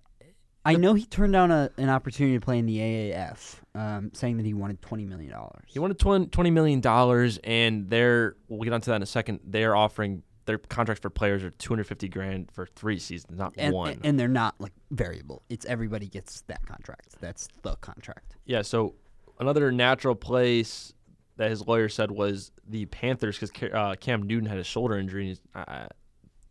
I 0.65 0.75
know 0.75 0.93
he 0.93 1.05
turned 1.05 1.33
down 1.33 1.51
a, 1.51 1.69
an 1.77 1.89
opportunity 1.89 2.37
to 2.37 2.41
play 2.43 2.57
in 2.57 2.65
the 2.65 2.77
AAF, 2.77 3.55
um, 3.75 4.11
saying 4.13 4.37
that 4.37 4.45
he 4.45 4.53
wanted 4.53 4.81
twenty 4.81 5.05
million 5.05 5.31
dollars. 5.31 5.63
he 5.67 5.79
wanted 5.79 5.99
20 5.99 6.27
$20 6.27 6.53
million, 6.53 6.79
dollars, 6.79 7.39
and 7.43 7.89
they're 7.89 8.35
we'll 8.47 8.61
get 8.61 8.73
onto 8.73 8.91
that 8.91 8.95
in 8.97 9.03
a 9.03 9.07
second. 9.07 9.39
They're 9.43 9.75
offering 9.75 10.23
their 10.45 10.57
contracts 10.57 11.01
for 11.01 11.09
players 11.09 11.41
are 11.43 11.51
250 11.51 12.09
grand 12.09 12.51
for 12.51 12.65
three 12.65 12.99
seasons, 12.99 13.37
not 13.37 13.53
and, 13.57 13.73
one. 13.73 13.99
and 14.03 14.19
they're 14.19 14.27
not 14.27 14.55
like 14.59 14.73
variable. 14.91 15.41
It's 15.49 15.65
everybody 15.65 16.07
gets 16.07 16.41
that 16.47 16.65
contract. 16.65 17.15
That's 17.21 17.47
the 17.61 17.75
contract. 17.77 18.35
Yeah, 18.45 18.61
so 18.61 18.95
another 19.39 19.71
natural 19.71 20.15
place 20.15 20.93
that 21.37 21.49
his 21.49 21.65
lawyer 21.65 21.87
said 21.89 22.11
was 22.11 22.51
the 22.67 22.85
Panthers 22.87 23.39
because 23.39 23.71
uh, 23.73 23.95
Cam 23.99 24.23
Newton 24.23 24.47
had 24.47 24.57
a 24.57 24.63
shoulder 24.63 24.97
injury. 24.97 25.29
and 25.29 25.39
Uh, 25.55 25.87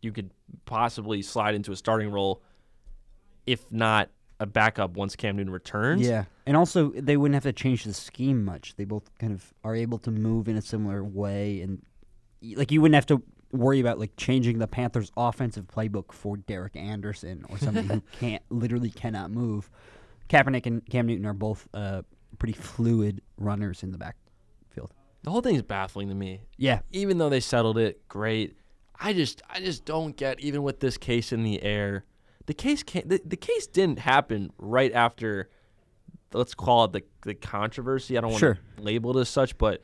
you 0.01 0.11
could 0.11 0.31
possibly 0.65 1.21
slide 1.21 1.55
into 1.55 1.71
a 1.71 1.75
starting 1.75 2.09
role, 2.11 2.41
if 3.45 3.71
not 3.71 4.09
a 4.39 4.45
backup, 4.45 4.97
once 4.97 5.15
Cam 5.15 5.37
Newton 5.37 5.51
returns. 5.53 6.07
Yeah, 6.07 6.25
and 6.45 6.57
also 6.57 6.89
they 6.89 7.17
wouldn't 7.17 7.35
have 7.35 7.43
to 7.43 7.53
change 7.53 7.83
the 7.83 7.93
scheme 7.93 8.43
much. 8.43 8.75
They 8.75 8.85
both 8.85 9.09
kind 9.17 9.33
of 9.33 9.53
are 9.63 9.75
able 9.75 9.99
to 9.99 10.11
move 10.11 10.47
in 10.47 10.57
a 10.57 10.61
similar 10.61 11.03
way, 11.03 11.61
and 11.61 11.81
like 12.55 12.71
you 12.71 12.81
wouldn't 12.81 12.95
have 12.95 13.05
to 13.07 13.21
worry 13.51 13.79
about 13.79 13.99
like 13.99 14.15
changing 14.17 14.57
the 14.59 14.67
Panthers' 14.67 15.11
offensive 15.15 15.67
playbook 15.67 16.11
for 16.11 16.37
Derek 16.37 16.75
Anderson 16.75 17.45
or 17.49 17.57
somebody 17.57 17.87
who 17.87 18.01
can't 18.19 18.43
literally 18.49 18.89
cannot 18.89 19.31
move. 19.31 19.69
Kaepernick 20.29 20.65
and 20.65 20.85
Cam 20.89 21.05
Newton 21.05 21.25
are 21.25 21.33
both 21.33 21.67
uh, 21.73 22.01
pretty 22.39 22.53
fluid 22.53 23.21
runners 23.37 23.83
in 23.83 23.91
the 23.91 23.97
backfield. 23.97 24.91
The 25.21 25.29
whole 25.29 25.41
thing 25.41 25.55
is 25.55 25.61
baffling 25.61 26.09
to 26.09 26.15
me. 26.15 26.41
Yeah, 26.57 26.79
Even 26.91 27.17
though 27.17 27.29
they 27.29 27.39
settled 27.39 27.77
it, 27.77 28.07
great. 28.07 28.57
I 28.99 29.13
just, 29.13 29.41
I 29.49 29.59
just 29.59 29.85
don't 29.85 30.15
get. 30.17 30.39
Even 30.39 30.63
with 30.63 30.79
this 30.79 30.97
case 30.97 31.31
in 31.31 31.43
the 31.43 31.61
air, 31.61 32.05
the 32.45 32.53
case 32.53 32.83
can't. 32.83 33.07
The, 33.09 33.21
the 33.25 33.37
case 33.37 33.67
didn't 33.67 33.99
happen 33.99 34.51
right 34.57 34.91
after. 34.93 35.49
Let's 36.33 36.53
call 36.55 36.85
it 36.85 36.91
the 36.93 37.03
the 37.23 37.35
controversy. 37.35 38.17
I 38.17 38.21
don't 38.21 38.31
want 38.31 38.39
Sure. 38.39 38.59
to 38.77 38.81
label 38.83 39.15
it 39.17 39.21
as 39.21 39.29
such, 39.29 39.57
but 39.57 39.81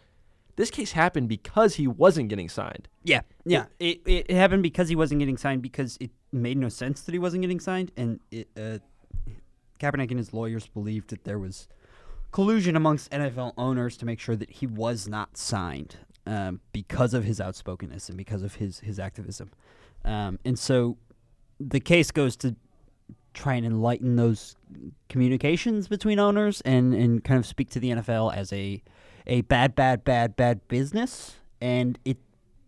This 0.56 0.70
case 0.72 0.92
happened 0.92 1.30
because 1.30 1.76
he 1.76 1.88
wasn't 1.88 2.28
getting 2.30 2.50
signed. 2.50 2.90
Yeah, 3.04 3.22
yeah. 3.46 3.66
It, 3.80 4.02
it, 4.06 4.26
it 4.30 4.36
happened 4.36 4.62
because 4.64 4.90
he 4.90 4.96
wasn't 4.96 5.20
getting 5.20 5.38
signed 5.38 5.62
because 5.62 5.98
it 6.02 6.12
made 6.34 6.58
no 6.58 6.68
sense 6.70 7.02
that 7.04 7.14
he 7.14 7.20
wasn't 7.20 7.42
getting 7.44 7.60
signed, 7.62 7.92
and 7.96 8.20
it, 8.30 8.50
uh, 8.58 8.80
Kaepernick 9.80 10.10
and 10.12 10.18
his 10.18 10.34
lawyers 10.34 10.68
believed 10.68 11.12
that 11.12 11.24
there 11.24 11.40
was 11.40 11.68
collusion 12.32 12.76
amongst 12.76 13.10
NFL 13.12 13.54
owners 13.58 13.96
to 13.98 14.06
make 14.06 14.20
sure 14.20 14.36
that 14.36 14.50
he 14.52 14.68
was 14.68 15.08
not 15.08 15.38
signed 15.38 15.96
um, 16.28 16.60
because 16.74 17.14
of 17.14 17.24
his 17.24 17.40
outspokenness 17.40 18.10
and 18.10 18.18
because 18.18 18.44
of 18.44 18.56
his 18.56 18.80
his 18.82 19.00
activism, 19.00 19.52
um, 20.04 20.40
and 20.44 20.60
so 20.60 20.98
the 21.60 21.80
case 21.80 22.12
goes 22.12 22.36
to 22.38 22.56
try 23.34 23.54
and 23.54 23.66
enlighten 23.66 24.16
those 24.16 24.56
communications 25.08 25.88
between 25.88 26.20
owners 26.20 26.62
and 26.62 26.94
and 26.94 27.24
kind 27.24 27.40
of 27.40 27.46
speak 27.46 27.70
to 27.72 27.80
the 27.80 27.92
NFL 27.92 28.36
as 28.36 28.52
a 28.54 28.82
a 29.28 29.42
bad, 29.42 29.76
bad, 29.76 30.04
bad, 30.04 30.36
bad 30.36 30.68
business, 30.68 31.36
and 31.62 32.00
it 32.04 32.18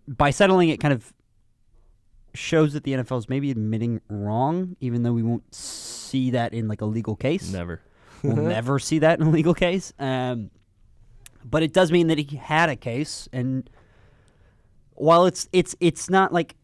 by 0.07 0.29
settling 0.29 0.69
it 0.69 0.79
kind 0.79 0.93
of 0.93 1.13
shows 2.33 2.73
that 2.73 2.83
the 2.83 2.93
NFL 2.93 3.17
is 3.17 3.29
maybe 3.29 3.51
admitting 3.51 3.99
wrong, 4.09 4.75
even 4.79 5.03
though 5.03 5.11
we 5.13 5.23
won't 5.23 5.53
see 5.53 6.31
that 6.31 6.53
in 6.53 6.67
like 6.67 6.81
a 6.81 6.85
legal 6.85 7.15
case. 7.15 7.51
Never. 7.51 7.81
we'll 8.23 8.35
never 8.47 8.79
see 8.79 8.99
that 8.99 9.19
in 9.19 9.27
a 9.27 9.29
legal 9.29 9.53
case. 9.53 9.91
Um, 9.99 10.51
but 11.43 11.63
it 11.63 11.73
does 11.73 11.91
mean 11.91 12.07
that 12.07 12.17
he 12.19 12.37
had 12.37 12.69
a 12.69 12.75
case, 12.75 13.27
and 13.33 13.69
while 14.93 15.25
it's 15.25 15.49
it's 15.51 15.75
it's 15.79 16.09
not 16.09 16.31
like 16.31 16.55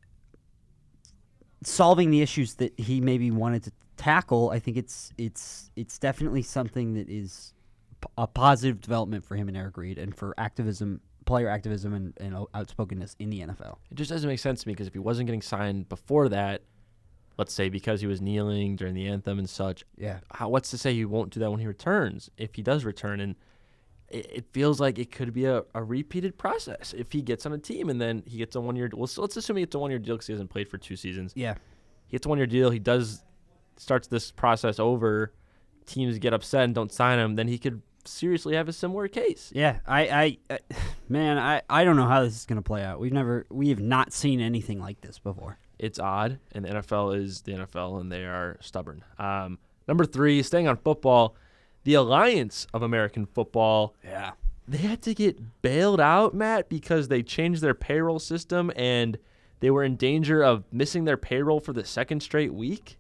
solving 1.64 2.12
the 2.12 2.22
issues 2.22 2.56
that 2.56 2.80
he 2.80 3.02
maybe 3.02 3.32
wanted 3.32 3.64
to 3.64 3.72
tackle, 3.98 4.50
I 4.52 4.60
think 4.60 4.78
it's 4.78 5.12
it's 5.18 5.72
it's 5.76 5.98
definitely 5.98 6.44
something 6.44 6.94
that 6.94 7.10
is 7.10 7.54
p- 8.02 8.10
a 8.18 8.28
positive 8.28 8.82
development 8.82 9.24
for 9.24 9.36
him 9.36 9.48
and 9.48 9.58
Eric 9.58 9.78
Reid 9.78 9.98
and 9.98 10.16
for 10.16 10.34
activism, 10.38 11.02
player 11.26 11.50
activism, 11.50 11.94
and, 11.94 12.14
and 12.18 12.36
outspokenness 12.56 13.16
in 13.20 13.30
the 13.30 13.42
NFL. 13.42 13.78
It 13.92 13.96
just 13.96 14.12
doesn't 14.12 14.28
make 14.28 14.40
sense 14.40 14.62
to 14.64 14.68
me 14.68 14.74
because 14.74 14.88
if 14.88 14.94
he 14.94 15.00
wasn't 15.00 15.28
getting 15.28 15.42
signed 15.42 15.90
before 15.90 16.30
that, 16.30 16.62
let's 17.38 17.54
say 17.54 17.70
because 17.70 18.02
he 18.02 18.08
was 18.08 18.22
kneeling 18.22 18.76
during 18.76 18.94
the 18.94 19.08
anthem 19.08 19.40
and 19.40 19.50
such, 19.50 19.84
Yeah, 19.98 20.20
how, 20.32 20.50
what's 20.50 20.70
to 20.72 20.78
say 20.78 20.94
he 20.94 21.06
won't 21.06 21.32
do 21.32 21.40
that 21.40 21.50
when 21.52 21.60
he 21.60 21.68
returns 21.68 22.30
if 22.38 22.56
he 22.56 22.62
does 22.62 22.86
return? 22.86 23.20
And 23.20 23.36
it, 24.10 24.26
it 24.32 24.46
feels 24.54 24.80
like 24.80 24.98
it 25.00 25.12
could 25.12 25.34
be 25.34 25.46
a, 25.46 25.64
a 25.74 25.84
repeated 25.84 26.38
process 26.38 26.94
if 26.98 27.12
he 27.12 27.22
gets 27.22 27.46
on 27.46 27.54
a 27.54 27.58
team 27.58 27.90
and 27.90 28.00
then 28.02 28.24
he 28.26 28.38
gets 28.38 28.56
a 28.56 28.62
one 28.62 28.76
year. 28.76 28.90
Well, 28.94 29.08
so 29.08 29.22
let's 29.22 29.36
assume 29.38 29.58
he 29.58 29.64
gets 29.64 29.76
a 29.76 29.80
one 29.80 29.92
year 29.92 30.00
deal 30.00 30.16
because 30.16 30.28
he 30.28 30.34
hasn't 30.34 30.50
played 30.50 30.70
for 30.70 30.78
two 30.78 30.96
seasons. 30.96 31.34
yeah, 31.36 31.56
He 32.08 32.14
gets 32.14 32.26
a 32.26 32.30
one 32.30 32.38
year 32.38 32.48
deal. 32.48 32.70
He 32.70 32.80
does 32.80 33.24
starts 33.78 34.08
this 34.08 34.32
process 34.32 34.80
over. 34.80 35.34
Teams 35.86 36.18
get 36.20 36.34
upset 36.34 36.64
and 36.64 36.76
don't 36.76 36.92
sign 36.92 37.20
him. 37.20 37.36
Then 37.36 37.48
he 37.48 37.58
could 37.58 37.82
seriously 38.06 38.56
have 38.56 38.68
a 38.70 38.74
similar 38.74 39.08
case. 39.08 39.52
yeah. 39.54 39.80
I, 39.86 40.08
I, 40.50 40.56
I 40.56 40.60
man, 41.10 41.38
I, 41.38 41.62
I 41.70 41.84
don't 41.84 41.96
know 41.98 42.08
how 42.08 42.24
this 42.24 42.36
is 42.36 42.46
gonna 42.46 42.62
play 42.62 42.84
out. 42.84 43.00
We've 43.00 43.14
never, 43.14 43.46
we 43.50 43.70
have 43.70 43.80
not 43.80 44.14
seen 44.14 44.40
anything 44.42 44.80
like 44.80 45.02
this 45.02 45.20
before. 45.20 45.60
it's 45.80 46.00
odd, 46.00 46.40
and 46.54 46.66
the 46.66 46.70
NFL 46.70 47.18
is 47.18 47.42
the 47.42 47.52
NFL, 47.54 48.02
and 48.02 48.12
they 48.12 48.24
are 48.26 48.58
stubborn. 48.62 49.04
Um, 49.20 49.60
number 49.88 50.06
three, 50.06 50.42
staying 50.44 50.68
on 50.68 50.76
football, 50.78 51.36
the 51.88 51.94
Alliance 51.94 52.68
of 52.74 52.82
American 52.82 53.26
Football. 53.26 53.96
Yeah. 54.04 54.32
They 54.68 54.80
had 54.80 55.02
to 55.04 55.14
get 55.14 55.62
bailed 55.62 56.02
out, 56.02 56.34
Matt, 56.34 56.68
because 56.68 57.08
they 57.08 57.24
changed 57.24 57.62
their 57.62 57.74
payroll 57.74 58.20
system 58.20 58.74
and 58.76 59.18
they 59.62 59.72
were 59.72 59.86
in 59.86 59.96
danger 59.96 60.44
of 60.44 60.66
missing 60.70 61.06
their 61.06 61.16
payroll 61.16 61.62
for 61.62 61.72
the 61.72 61.86
second 61.86 62.20
straight 62.20 62.54
week. 62.54 62.98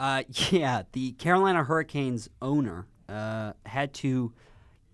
Uh, 0.00 0.22
yeah, 0.50 0.84
the 0.92 1.12
Carolina 1.12 1.64
Hurricanes 1.64 2.30
owner 2.40 2.86
uh, 3.10 3.52
had 3.66 3.92
to 3.92 4.32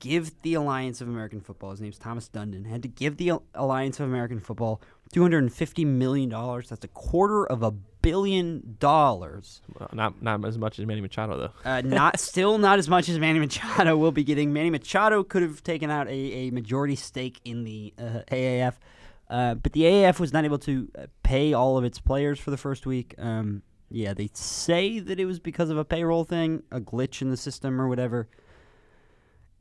give 0.00 0.42
the 0.42 0.54
Alliance 0.54 1.00
of 1.00 1.08
American 1.08 1.40
Football, 1.40 1.70
his 1.70 1.80
name's 1.80 1.98
Thomas 1.98 2.28
Dundon, 2.28 2.66
had 2.66 2.82
to 2.82 2.88
give 2.88 3.16
the 3.16 3.32
Alliance 3.54 4.00
of 4.00 4.06
American 4.06 4.40
Football 4.40 4.80
$250 5.14 5.86
million. 5.86 6.28
That's 6.30 6.84
a 6.84 6.88
quarter 6.88 7.46
of 7.46 7.62
a 7.62 7.70
billion 7.70 8.76
dollars. 8.78 9.60
Well, 9.78 9.90
not 9.92 10.22
not 10.22 10.44
as 10.44 10.58
much 10.58 10.78
as 10.78 10.86
Manny 10.86 11.00
Machado 11.00 11.36
though. 11.36 11.70
Uh, 11.70 11.82
not 11.82 12.18
still 12.20 12.58
not 12.58 12.78
as 12.78 12.88
much 12.88 13.08
as 13.08 13.18
Manny 13.18 13.38
Machado 13.38 13.96
will 13.96 14.12
be 14.12 14.24
getting. 14.24 14.52
Manny 14.52 14.70
Machado 14.70 15.22
could 15.22 15.42
have 15.42 15.62
taken 15.62 15.90
out 15.90 16.08
a, 16.08 16.12
a 16.12 16.50
majority 16.50 16.96
stake 16.96 17.40
in 17.44 17.64
the 17.64 17.92
uh, 17.98 18.22
AAF, 18.30 18.74
uh, 19.28 19.54
but 19.54 19.72
the 19.72 19.82
AAF 19.82 20.18
was 20.18 20.32
not 20.32 20.44
able 20.44 20.58
to 20.60 20.88
uh, 20.98 21.06
pay 21.22 21.52
all 21.52 21.76
of 21.76 21.84
its 21.84 21.98
players 21.98 22.38
for 22.38 22.50
the 22.50 22.56
first 22.56 22.86
week. 22.86 23.14
Um, 23.18 23.62
yeah, 23.90 24.14
they 24.14 24.30
say 24.32 25.00
that 25.00 25.18
it 25.18 25.24
was 25.24 25.40
because 25.40 25.68
of 25.68 25.76
a 25.76 25.84
payroll 25.84 26.24
thing, 26.24 26.62
a 26.70 26.80
glitch 26.80 27.20
in 27.20 27.30
the 27.30 27.36
system 27.36 27.80
or 27.80 27.88
whatever. 27.88 28.28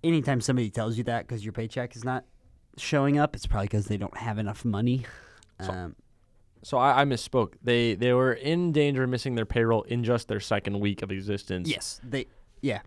Anytime 0.04 0.42
somebody 0.42 0.70
tells 0.70 0.98
you 0.98 1.04
that 1.06 1.28
because 1.28 1.44
your 1.44 1.52
paycheck 1.54 1.96
is 1.96 2.04
not 2.06 2.24
showing 2.78 3.18
up, 3.18 3.36
it's 3.36 3.46
probably 3.46 3.66
because 3.68 3.88
they 3.88 3.98
don't 3.98 4.16
have 4.18 4.38
enough 4.38 4.64
money. 4.66 5.06
So- 5.62 5.72
Um, 5.72 5.96
So 6.62 6.78
I, 6.78 7.02
I 7.02 7.06
misspoke. 7.06 7.54
They 7.64 7.96
they 7.96 8.12
were 8.14 8.34
in 8.34 8.72
danger 8.74 9.04
of 9.04 9.10
missing 9.10 9.36
their 9.36 9.46
payroll 9.46 9.84
in 9.84 10.04
just 10.04 10.28
their 10.28 10.42
second 10.42 10.80
week 10.82 11.02
of 11.02 11.10
existence. 11.12 11.70
yes, 11.70 12.02
they. 12.04 12.28
Yeah, 12.62 12.82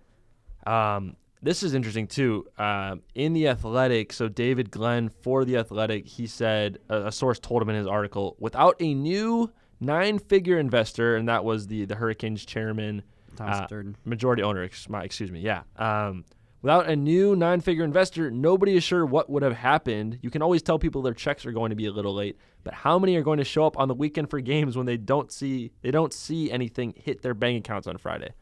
Um, 0.67 1.17
this 1.43 1.63
is 1.63 1.73
interesting 1.75 2.07
too. 2.07 2.47
Um, 2.59 3.01
in 3.15 3.33
the 3.33 3.49
Athletic, 3.49 4.13
so 4.13 4.29
David 4.29 4.71
Glenn 4.71 5.09
for 5.09 5.45
the 5.47 5.57
Athletic, 5.57 6.07
he 6.07 6.27
said 6.27 6.79
a, 6.91 7.07
a 7.07 7.13
source 7.13 7.39
told 7.39 7.63
him 7.63 7.71
in 7.71 7.77
his 7.77 7.87
article, 7.87 8.37
without 8.39 8.77
a 8.81 8.93
new 8.95 9.51
nine-figure 9.81 10.59
investor, 10.59 11.17
and 11.17 11.27
that 11.29 11.43
was 11.45 11.67
the 11.69 11.87
the 11.87 11.97
Hurricanes 11.97 12.45
chairman, 12.45 13.03
Thomas 13.37 13.57
Uh, 13.61 13.67
Durden. 13.67 13.97
majority 14.05 14.43
owner. 14.43 14.63
ex- 14.63 14.89
my- 14.89 15.03
Excuse 15.03 15.33
me. 15.33 15.41
Yeah. 15.41 15.63
Um, 15.77 16.25
without 16.63 16.89
a 16.89 16.97
new 16.97 17.37
nine-figure 17.37 17.85
investor, 17.85 18.31
nobody 18.31 18.77
is 18.77 18.85
sure 18.85 19.05
what 19.05 19.29
would 19.29 19.43
have 19.43 19.57
happened. 19.57 20.19
You 20.23 20.31
can 20.31 20.43
always 20.43 20.63
tell 20.63 20.79
people 20.79 21.03
their 21.03 21.13
checks 21.13 21.45
are 21.45 21.53
going 21.53 21.71
to 21.71 21.77
be 21.77 21.87
a 21.87 21.93
little 21.93 22.15
late, 22.15 22.39
but 22.65 22.73
how 22.73 22.99
many 22.99 23.17
are 23.17 23.23
going 23.23 23.39
to 23.39 23.45
show 23.45 23.67
up 23.67 23.79
on 23.79 23.89
the 23.89 23.95
weekend 23.95 24.31
for 24.31 24.41
games 24.41 24.77
when 24.77 24.87
they 24.87 24.97
don't 24.97 25.31
see 25.31 25.73
they 25.83 25.91
don't 25.91 26.13
see 26.13 26.51
anything 26.51 26.95
hit 26.97 27.23
their 27.23 27.35
bank 27.35 27.65
accounts 27.65 27.87
on 27.87 27.99
Friday? 27.99 28.33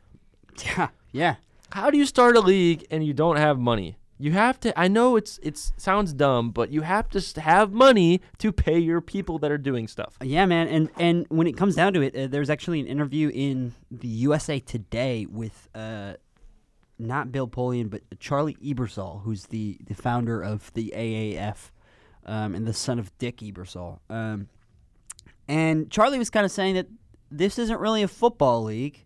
Yeah, 0.64 0.88
yeah. 1.12 1.34
How 1.72 1.90
do 1.90 1.96
you 1.96 2.04
start 2.04 2.36
a 2.36 2.40
league 2.40 2.84
and 2.90 3.06
you 3.06 3.14
don't 3.14 3.36
have 3.36 3.58
money? 3.58 3.96
You 4.18 4.32
have 4.32 4.60
to. 4.60 4.78
I 4.78 4.88
know 4.88 5.16
it's 5.16 5.40
it's 5.42 5.72
sounds 5.78 6.12
dumb, 6.12 6.50
but 6.50 6.70
you 6.70 6.82
have 6.82 7.08
to 7.10 7.40
have 7.40 7.72
money 7.72 8.20
to 8.36 8.52
pay 8.52 8.78
your 8.78 9.00
people 9.00 9.38
that 9.38 9.50
are 9.50 9.56
doing 9.56 9.88
stuff. 9.88 10.18
Yeah, 10.22 10.44
man, 10.44 10.68
and 10.68 10.90
and 10.98 11.24
when 11.30 11.46
it 11.46 11.56
comes 11.56 11.74
down 11.76 11.94
to 11.94 12.02
it, 12.02 12.14
uh, 12.14 12.26
there's 12.26 12.50
actually 12.50 12.80
an 12.80 12.86
interview 12.86 13.30
in 13.32 13.72
the 13.90 14.08
USA 14.08 14.60
Today 14.60 15.24
with 15.24 15.70
uh, 15.74 16.14
not 17.00 17.32
Bill 17.32 17.48
Polian, 17.48 17.90
but 17.90 18.02
Charlie 18.20 18.56
Ebersol, 18.62 19.22
who's 19.22 19.46
the 19.46 19.78
the 19.86 19.94
founder 19.94 20.42
of 20.42 20.72
the 20.74 20.92
AAF, 20.96 21.70
um, 22.26 22.54
and 22.54 22.66
the 22.66 22.72
son 22.72 22.98
of 22.98 23.16
Dick 23.18 23.38
Ebersol. 23.38 23.98
Um, 24.08 24.48
and 25.48 25.90
Charlie 25.90 26.18
was 26.18 26.30
kind 26.30 26.46
of 26.46 26.52
saying 26.52 26.74
that 26.76 26.86
this 27.30 27.58
isn't 27.58 27.80
really 27.80 28.02
a 28.02 28.08
football 28.08 28.62
league. 28.64 29.04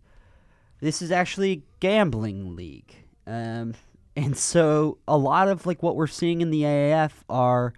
This 0.80 1.00
is 1.00 1.10
actually 1.10 1.52
a 1.52 1.62
gambling 1.80 2.56
league. 2.56 2.94
Um, 3.26 3.74
and 4.16 4.36
so 4.36 4.98
a 5.08 5.16
lot 5.16 5.48
of 5.48 5.66
like 5.66 5.82
what 5.82 5.96
we're 5.96 6.06
seeing 6.06 6.40
in 6.40 6.50
the 6.50 6.62
AAF 6.62 7.12
are 7.28 7.72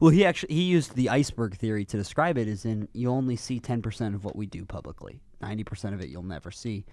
well, 0.00 0.10
he 0.10 0.24
actually 0.24 0.54
he 0.54 0.62
used 0.62 0.94
the 0.94 1.10
iceberg 1.10 1.56
theory 1.56 1.84
to 1.84 1.96
describe 1.96 2.38
it 2.38 2.48
is 2.48 2.64
in, 2.64 2.88
you 2.94 3.10
only 3.10 3.36
see 3.36 3.60
ten 3.60 3.82
percent 3.82 4.14
of 4.14 4.24
what 4.24 4.34
we 4.34 4.46
do 4.46 4.64
publicly. 4.64 5.20
Ninety 5.40 5.62
percent 5.62 5.94
of 5.94 6.00
it 6.00 6.08
you'll 6.08 6.22
never 6.22 6.50
see, 6.50 6.86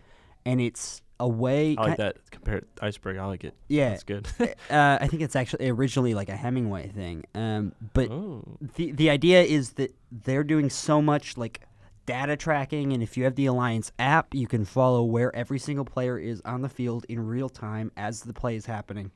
and 0.48 0.62
it's 0.62 1.02
a 1.20 1.28
way. 1.28 1.76
I 1.78 1.90
like 1.90 1.98
that 1.98 2.32
compared 2.32 2.66
iceberg. 2.82 3.18
I 3.18 3.26
like 3.26 3.44
it. 3.44 3.54
Yeah, 3.68 3.90
That's 3.90 4.04
good. 4.04 4.28
uh, 4.40 4.46
I 5.02 5.08
think 5.08 5.22
it's 5.22 5.36
actually 5.36 5.70
originally 5.70 6.14
like 6.14 6.30
a 6.30 6.36
Hemingway 6.36 6.88
thing. 6.88 7.26
Um, 7.36 7.74
but 7.94 8.10
oh. 8.10 8.58
the 8.76 8.92
the 8.92 9.10
idea 9.10 9.44
is 9.44 9.72
that 9.72 9.94
they're 10.12 10.46
doing 10.46 10.70
so 10.70 11.02
much 11.02 11.38
like 11.38 11.62
data 12.06 12.38
tracking, 12.38 12.94
and 12.94 13.04
if 13.04 13.18
you 13.18 13.26
have 13.26 13.36
the 13.36 13.46
Alliance 13.46 13.92
app, 14.00 14.34
you 14.34 14.48
can 14.48 14.64
follow 14.64 15.04
where 15.04 15.36
every 15.36 15.60
single 15.60 15.86
player 15.86 16.18
is 16.18 16.42
on 16.46 16.62
the 16.62 16.70
field 16.70 17.06
in 17.10 17.28
real 17.28 17.50
time 17.50 17.92
as 17.98 18.22
the 18.22 18.34
play 18.34 18.56
is 18.56 18.66
happening. 18.66 19.12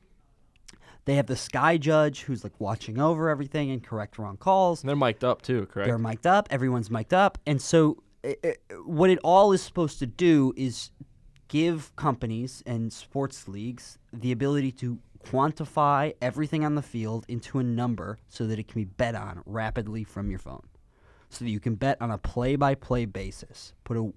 They 1.06 1.14
have 1.14 1.26
the 1.26 1.36
Sky 1.36 1.78
Judge 1.78 2.20
who's 2.20 2.44
like 2.44 2.60
watching 2.60 3.00
over 3.00 3.28
everything 3.28 3.70
and 3.70 3.82
correct 3.82 4.18
wrong 4.18 4.36
calls. 4.36 4.82
And 4.82 4.88
they're 4.88 4.94
mic'd 4.94 5.24
up 5.24 5.42
too, 5.42 5.66
correct? 5.66 5.88
They're 5.88 5.98
mic'd 5.98 6.26
up. 6.26 6.46
Everyone's 6.50 6.90
mic'd 6.90 7.14
up, 7.14 7.38
and 7.46 7.60
so 7.60 8.02
i 8.24 8.36
i 8.44 8.54
what 8.84 9.08
it 9.08 9.18
all 9.24 9.52
is 9.52 9.62
supposed 9.62 9.98
to 10.00 10.06
do 10.06 10.52
is 10.56 10.90
give 11.52 11.94
companies 11.96 12.62
and 12.64 12.90
sports 12.90 13.46
leagues 13.46 13.98
the 14.10 14.32
ability 14.32 14.72
to 14.72 14.98
quantify 15.22 16.14
everything 16.22 16.64
on 16.64 16.76
the 16.76 16.82
field 16.82 17.26
into 17.28 17.58
a 17.58 17.62
number 17.62 18.16
so 18.30 18.46
that 18.46 18.58
it 18.58 18.66
can 18.66 18.80
be 18.80 18.86
bet 18.86 19.14
on 19.14 19.42
rapidly 19.44 20.02
from 20.02 20.30
your 20.30 20.38
phone. 20.38 20.62
So 21.28 21.44
that 21.44 21.50
you 21.50 21.60
can 21.60 21.74
bet 21.74 22.00
on 22.00 22.10
a 22.10 22.16
play-by-play 22.16 23.04
basis. 23.04 23.74
Put 23.84 23.98
a 23.98 24.10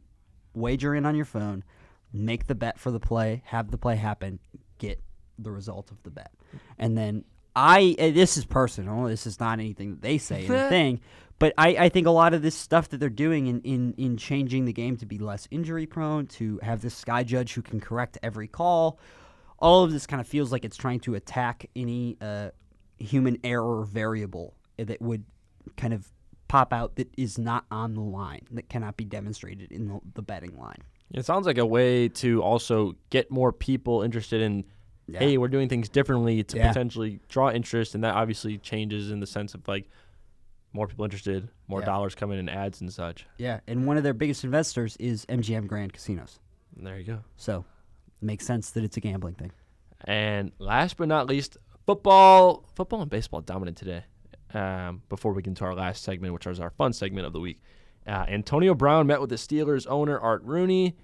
wager 0.53 0.95
in 0.95 1.05
on 1.05 1.13
your 1.17 1.25
phone, 1.25 1.65
make 2.13 2.47
the 2.47 2.55
bet 2.55 2.79
for 2.79 2.89
the 2.89 3.01
play, 3.01 3.43
have 3.47 3.69
the 3.69 3.77
play 3.77 3.97
happen, 3.97 4.39
get 4.77 5.01
the 5.37 5.51
result 5.51 5.91
of 5.91 6.01
the 6.03 6.11
bet. 6.11 6.31
And 6.79 6.97
then 6.97 7.25
I 7.53 7.95
this 7.97 8.37
is 8.37 8.45
personal. 8.45 9.03
This 9.03 9.27
is 9.27 9.41
not 9.41 9.59
anything 9.59 9.91
that 9.91 10.01
they 10.01 10.19
say 10.19 10.45
in 10.45 10.51
the 10.51 10.69
thing, 10.69 11.01
but 11.39 11.53
I, 11.57 11.69
I 11.75 11.89
think 11.89 12.07
a 12.07 12.11
lot 12.11 12.33
of 12.33 12.41
this 12.41 12.55
stuff 12.55 12.89
that 12.89 12.97
they're 12.97 13.09
doing 13.09 13.47
in, 13.47 13.61
in, 13.61 13.93
in 13.97 14.17
changing 14.17 14.65
the 14.65 14.73
game 14.73 14.97
to 14.97 15.05
be 15.05 15.17
less 15.17 15.47
injury 15.51 15.85
prone, 15.85 16.27
to 16.27 16.59
have 16.63 16.81
this 16.81 16.95
sky 16.95 17.23
judge 17.23 17.53
who 17.53 17.61
can 17.61 17.79
correct 17.79 18.17
every 18.23 18.47
call, 18.47 18.99
all 19.59 19.83
of 19.83 19.91
this 19.91 20.05
kind 20.07 20.21
of 20.21 20.27
feels 20.27 20.51
like 20.51 20.65
it's 20.65 20.77
trying 20.77 20.99
to 21.01 21.15
attack 21.15 21.65
any 21.75 22.17
uh, 22.21 22.49
human 22.97 23.37
error 23.43 23.83
variable 23.85 24.55
that 24.77 25.01
would 25.01 25.25
kind 25.77 25.93
of 25.93 26.09
pop 26.47 26.71
out 26.71 26.95
that 26.97 27.09
is 27.17 27.37
not 27.37 27.65
on 27.71 27.95
the 27.95 28.01
line 28.01 28.41
that 28.51 28.69
cannot 28.69 28.95
be 28.97 29.03
demonstrated 29.03 29.71
in 29.71 29.87
the, 29.87 29.99
the 30.13 30.21
betting 30.21 30.55
line. 30.57 30.77
It 31.13 31.25
sounds 31.25 31.45
like 31.45 31.57
a 31.57 31.65
way 31.65 32.07
to 32.09 32.41
also 32.41 32.95
get 33.09 33.31
more 33.31 33.51
people 33.51 34.01
interested 34.03 34.41
in. 34.41 34.65
Yeah. 35.07 35.19
Hey, 35.19 35.37
we're 35.37 35.49
doing 35.49 35.69
things 35.69 35.87
differently 35.87 36.43
to 36.43 36.57
Yeah. 36.57 36.67
potentially 36.69 37.19
draw 37.29 37.51
interest, 37.51 37.93
and 37.93 38.03
that 38.03 38.15
obviously 38.15 38.57
changes 38.57 39.11
in 39.11 39.19
the 39.19 39.27
sense 39.27 39.53
of 39.53 39.67
like 39.67 39.87
more 40.75 40.87
people 40.87 41.05
interested, 41.05 41.49
more 41.67 41.79
Yeah. 41.79 41.85
dollars 41.85 42.13
coming 42.15 42.37
in 42.37 42.49
ads 42.49 42.81
and 42.81 42.91
such. 42.91 43.25
Yeah, 43.37 43.61
and 43.65 43.87
one 43.87 43.95
of 43.97 44.03
their 44.03 44.13
biggest 44.13 44.43
investors 44.43 44.97
is 44.97 45.25
MGM 45.29 45.67
Grand 45.67 45.93
Casinos. 45.93 46.39
There 46.75 46.97
you 46.99 47.05
go. 47.05 47.19
So, 47.37 47.63
it 48.21 48.25
makes 48.25 48.45
sense 48.45 48.71
that 48.71 48.83
it's 48.83 48.97
a 48.97 48.99
gambling 48.99 49.35
thing. 49.35 49.51
And 50.03 50.51
last 50.59 50.97
but 50.97 51.07
not 51.07 51.27
least, 51.27 51.57
football, 51.85 52.65
football 52.75 53.01
and 53.01 53.09
baseball 53.09 53.41
dominant 53.41 53.77
today. 53.77 54.03
Um, 54.53 55.01
before 55.09 55.33
we 55.33 55.41
get 55.41 55.49
into 55.49 55.65
our 55.65 55.73
last 55.75 56.03
segment, 56.03 56.33
which 56.33 56.45
is 56.45 56.59
our 56.59 56.69
fun 56.69 56.93
segment 56.93 57.25
of 57.25 57.33
the 57.33 57.39
week, 57.39 57.61
uh, 58.07 58.25
Antonio 58.27 58.75
Brown 58.75 59.07
met 59.07 59.19
with 59.19 59.29
the 59.29 59.35
Steelers 59.37 59.85
owner 59.89 60.19
Art 60.19 60.43
Rooney, 60.43 60.95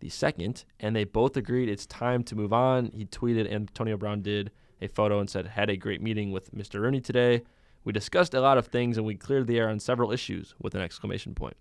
the 0.00 0.08
second, 0.08 0.64
and 0.80 0.94
they 0.96 1.04
both 1.04 1.36
agreed 1.36 1.68
it's 1.68 1.86
time 1.86 2.22
to 2.24 2.34
move 2.34 2.52
on. 2.52 2.86
He 2.92 3.04
tweeted, 3.04 3.50
Antonio 3.50 3.96
Brown 3.96 4.22
did 4.22 4.50
a 4.80 4.88
photo 4.88 5.20
and 5.20 5.28
said, 5.28 5.46
"Had 5.46 5.70
a 5.70 5.76
great 5.76 6.00
meeting 6.00 6.32
with 6.32 6.52
Mr. 6.54 6.80
Rooney 6.80 7.00
today. 7.00 7.42
We 7.88 7.92
discussed 7.94 8.34
a 8.34 8.40
lot 8.42 8.58
of 8.58 8.66
things 8.66 8.98
and 8.98 9.06
we 9.06 9.14
cleared 9.14 9.46
the 9.46 9.58
air 9.58 9.70
on 9.70 9.80
several 9.80 10.12
issues." 10.12 10.54
With 10.60 10.74
an 10.74 10.82
exclamation 10.82 11.34
point. 11.34 11.56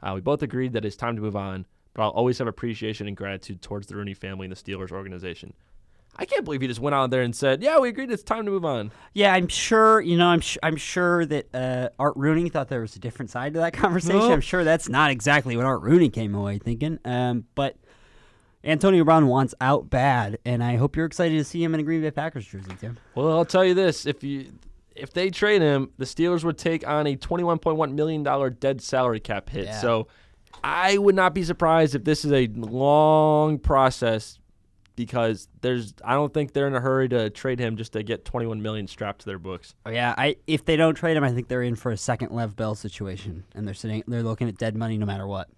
Uh, 0.00 0.12
we 0.14 0.20
both 0.20 0.40
agreed 0.40 0.72
that 0.74 0.84
it's 0.84 0.94
time 0.94 1.16
to 1.16 1.22
move 1.22 1.34
on, 1.34 1.66
but 1.94 2.02
I'll 2.02 2.10
always 2.10 2.38
have 2.38 2.46
appreciation 2.46 3.08
and 3.08 3.16
gratitude 3.16 3.60
towards 3.60 3.88
the 3.88 3.96
Rooney 3.96 4.14
family 4.14 4.46
and 4.46 4.54
the 4.54 4.62
Steelers 4.62 4.92
organization. 4.92 5.52
I 6.16 6.26
can't 6.26 6.44
believe 6.44 6.60
he 6.60 6.68
just 6.68 6.78
went 6.78 6.94
out 6.94 7.10
there 7.10 7.22
and 7.22 7.34
said, 7.34 7.60
"Yeah, 7.60 7.80
we 7.80 7.88
agreed. 7.88 8.12
It's 8.12 8.22
time 8.22 8.44
to 8.44 8.52
move 8.52 8.64
on." 8.64 8.92
Yeah, 9.14 9.34
I'm 9.34 9.48
sure. 9.48 10.00
You 10.00 10.16
know, 10.16 10.28
I'm 10.28 10.40
sh- 10.40 10.58
I'm 10.62 10.76
sure 10.76 11.26
that 11.26 11.52
uh, 11.52 11.88
Art 11.98 12.14
Rooney 12.14 12.48
thought 12.50 12.68
there 12.68 12.82
was 12.82 12.94
a 12.94 13.00
different 13.00 13.32
side 13.32 13.54
to 13.54 13.58
that 13.58 13.72
conversation. 13.82 14.20
No. 14.20 14.32
I'm 14.32 14.40
sure 14.40 14.62
that's 14.62 14.88
not 14.88 15.10
exactly 15.10 15.56
what 15.56 15.66
Art 15.66 15.82
Rooney 15.82 16.08
came 16.08 16.36
away 16.36 16.58
thinking. 16.58 17.00
Um, 17.04 17.46
but 17.56 17.76
Antonio 18.62 19.02
Brown 19.02 19.26
wants 19.26 19.56
out 19.60 19.90
bad, 19.90 20.38
and 20.44 20.62
I 20.62 20.76
hope 20.76 20.94
you're 20.94 21.06
excited 21.06 21.36
to 21.36 21.44
see 21.44 21.64
him 21.64 21.74
in 21.74 21.80
a 21.80 21.82
Green 21.82 22.00
Bay 22.00 22.12
Packers 22.12 22.46
jersey, 22.46 22.76
Tim. 22.78 22.96
Well, 23.16 23.32
I'll 23.32 23.44
tell 23.44 23.64
you 23.64 23.74
this: 23.74 24.06
if 24.06 24.22
you 24.22 24.52
if 24.94 25.12
they 25.12 25.30
trade 25.30 25.62
him, 25.62 25.90
the 25.98 26.04
Steelers 26.04 26.44
would 26.44 26.58
take 26.58 26.86
on 26.86 27.06
a 27.06 27.16
twenty-one 27.16 27.58
point 27.58 27.76
one 27.76 27.94
million 27.94 28.22
dollar 28.22 28.50
dead 28.50 28.80
salary 28.80 29.20
cap 29.20 29.48
hit. 29.50 29.66
Yeah. 29.66 29.80
So, 29.80 30.08
I 30.62 30.96
would 30.98 31.14
not 31.14 31.34
be 31.34 31.42
surprised 31.44 31.94
if 31.94 32.04
this 32.04 32.24
is 32.24 32.32
a 32.32 32.46
long 32.54 33.58
process 33.58 34.38
because 34.96 35.48
there's 35.60 35.92
I 36.04 36.14
don't 36.14 36.32
think 36.32 36.52
they're 36.52 36.68
in 36.68 36.74
a 36.74 36.80
hurry 36.80 37.08
to 37.08 37.28
trade 37.30 37.58
him 37.58 37.76
just 37.76 37.92
to 37.94 38.02
get 38.02 38.24
twenty-one 38.24 38.62
million 38.62 38.86
strapped 38.86 39.20
to 39.20 39.26
their 39.26 39.38
books. 39.38 39.74
Oh 39.84 39.90
yeah, 39.90 40.14
I 40.16 40.36
if 40.46 40.64
they 40.64 40.76
don't 40.76 40.94
trade 40.94 41.16
him, 41.16 41.24
I 41.24 41.32
think 41.32 41.48
they're 41.48 41.62
in 41.62 41.74
for 41.74 41.90
a 41.90 41.96
second 41.96 42.30
Le'Veon 42.30 42.56
Bell 42.56 42.74
situation, 42.74 43.44
and 43.54 43.66
they're 43.66 43.74
sitting, 43.74 44.04
they're 44.06 44.22
looking 44.22 44.48
at 44.48 44.56
dead 44.56 44.76
money 44.76 44.96
no 44.96 45.06
matter 45.06 45.26
what. 45.26 45.48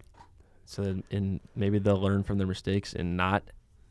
So, 0.65 0.81
then, 0.81 1.03
and 1.11 1.39
maybe 1.55 1.79
they'll 1.79 2.01
learn 2.01 2.23
from 2.23 2.37
their 2.37 2.47
mistakes 2.47 2.93
and 2.93 3.15
not 3.15 3.43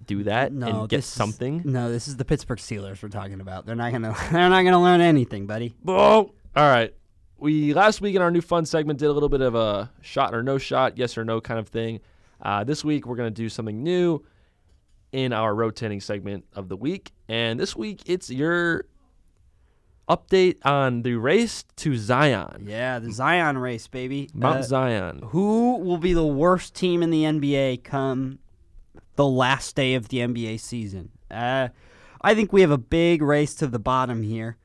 do 0.07 0.25
that 0.25 0.53
No, 0.53 0.67
and 0.81 0.89
get 0.89 0.99
this 0.99 1.07
is- 1.07 1.13
something. 1.13 1.63
No, 1.65 1.91
this 1.91 2.09
is 2.09 2.17
the 2.17 2.25
Pittsburgh 2.25 2.59
Steelers 2.59 3.03
we're 3.03 3.09
talking 3.09 3.41
about. 3.41 3.67
They're 3.67 3.75
not 3.75 3.93
gonna, 3.93 4.15
they're 4.33 4.49
not 4.49 4.63
gonna 4.63 4.83
learn 4.83 5.01
anything, 5.01 5.47
buddy. 5.47 5.75
Oh, 5.87 6.33
all 6.57 6.69
right. 6.71 6.95
We 7.39 7.75
last 7.75 8.01
week 8.01 8.17
in 8.17 8.23
our 8.23 8.31
new 8.31 8.41
fun 8.41 8.65
segment 8.65 8.99
did 8.99 9.07
a 9.07 9.13
little 9.13 9.29
bit 9.29 9.43
of 9.43 9.55
a 9.55 9.91
shot 10.01 10.35
or 10.35 10.43
no 10.43 10.57
shot, 10.59 10.97
yes 10.97 11.19
or 11.19 11.25
no 11.25 11.41
kind 11.41 11.61
of 11.61 11.69
thing. 11.69 12.01
Uh, 12.41 12.65
this 12.65 12.85
week 12.85 13.07
we're 13.07 13.17
gonna 13.17 13.31
do 13.31 13.49
something 13.49 13.83
new 13.83 14.25
in 15.13 15.33
our 15.33 15.55
rotating 15.55 16.01
segment 16.01 16.45
of 16.55 16.69
the 16.69 16.77
week, 16.77 17.13
and 17.29 17.59
this 17.61 17.77
week 17.77 18.03
it's 18.07 18.31
your 18.31 18.85
update 20.09 20.57
on 20.65 21.03
the 21.03 21.15
race 21.15 21.65
to 21.77 21.97
Zion, 21.97 22.65
Yeah, 22.69 22.99
the 23.01 23.13
Zion 23.13 23.59
race, 23.59 23.87
baby. 23.89 24.31
Mount 24.33 24.59
Uh, 24.59 24.63
Zion. 24.63 25.21
Who 25.31 25.79
will 25.79 25.99
be 25.99 26.13
the 26.13 26.27
worst 26.27 26.75
team 26.75 27.03
in 27.03 27.11
the 27.11 27.25
NBA 27.25 27.79
come 27.79 28.39
the 29.17 29.27
last 29.27 29.75
day 29.75 29.95
of 29.95 30.09
the 30.09 30.19
NBA 30.19 30.61
season? 30.61 31.11
Uh, 31.31 31.69
I 32.23 32.35
think 32.35 32.53
we 32.53 32.61
have 32.61 32.71
a 32.71 32.79
big 32.79 33.23
race 33.23 33.55
to 33.57 33.67
the 33.67 33.79
bottom 33.79 34.23
here. 34.23 34.57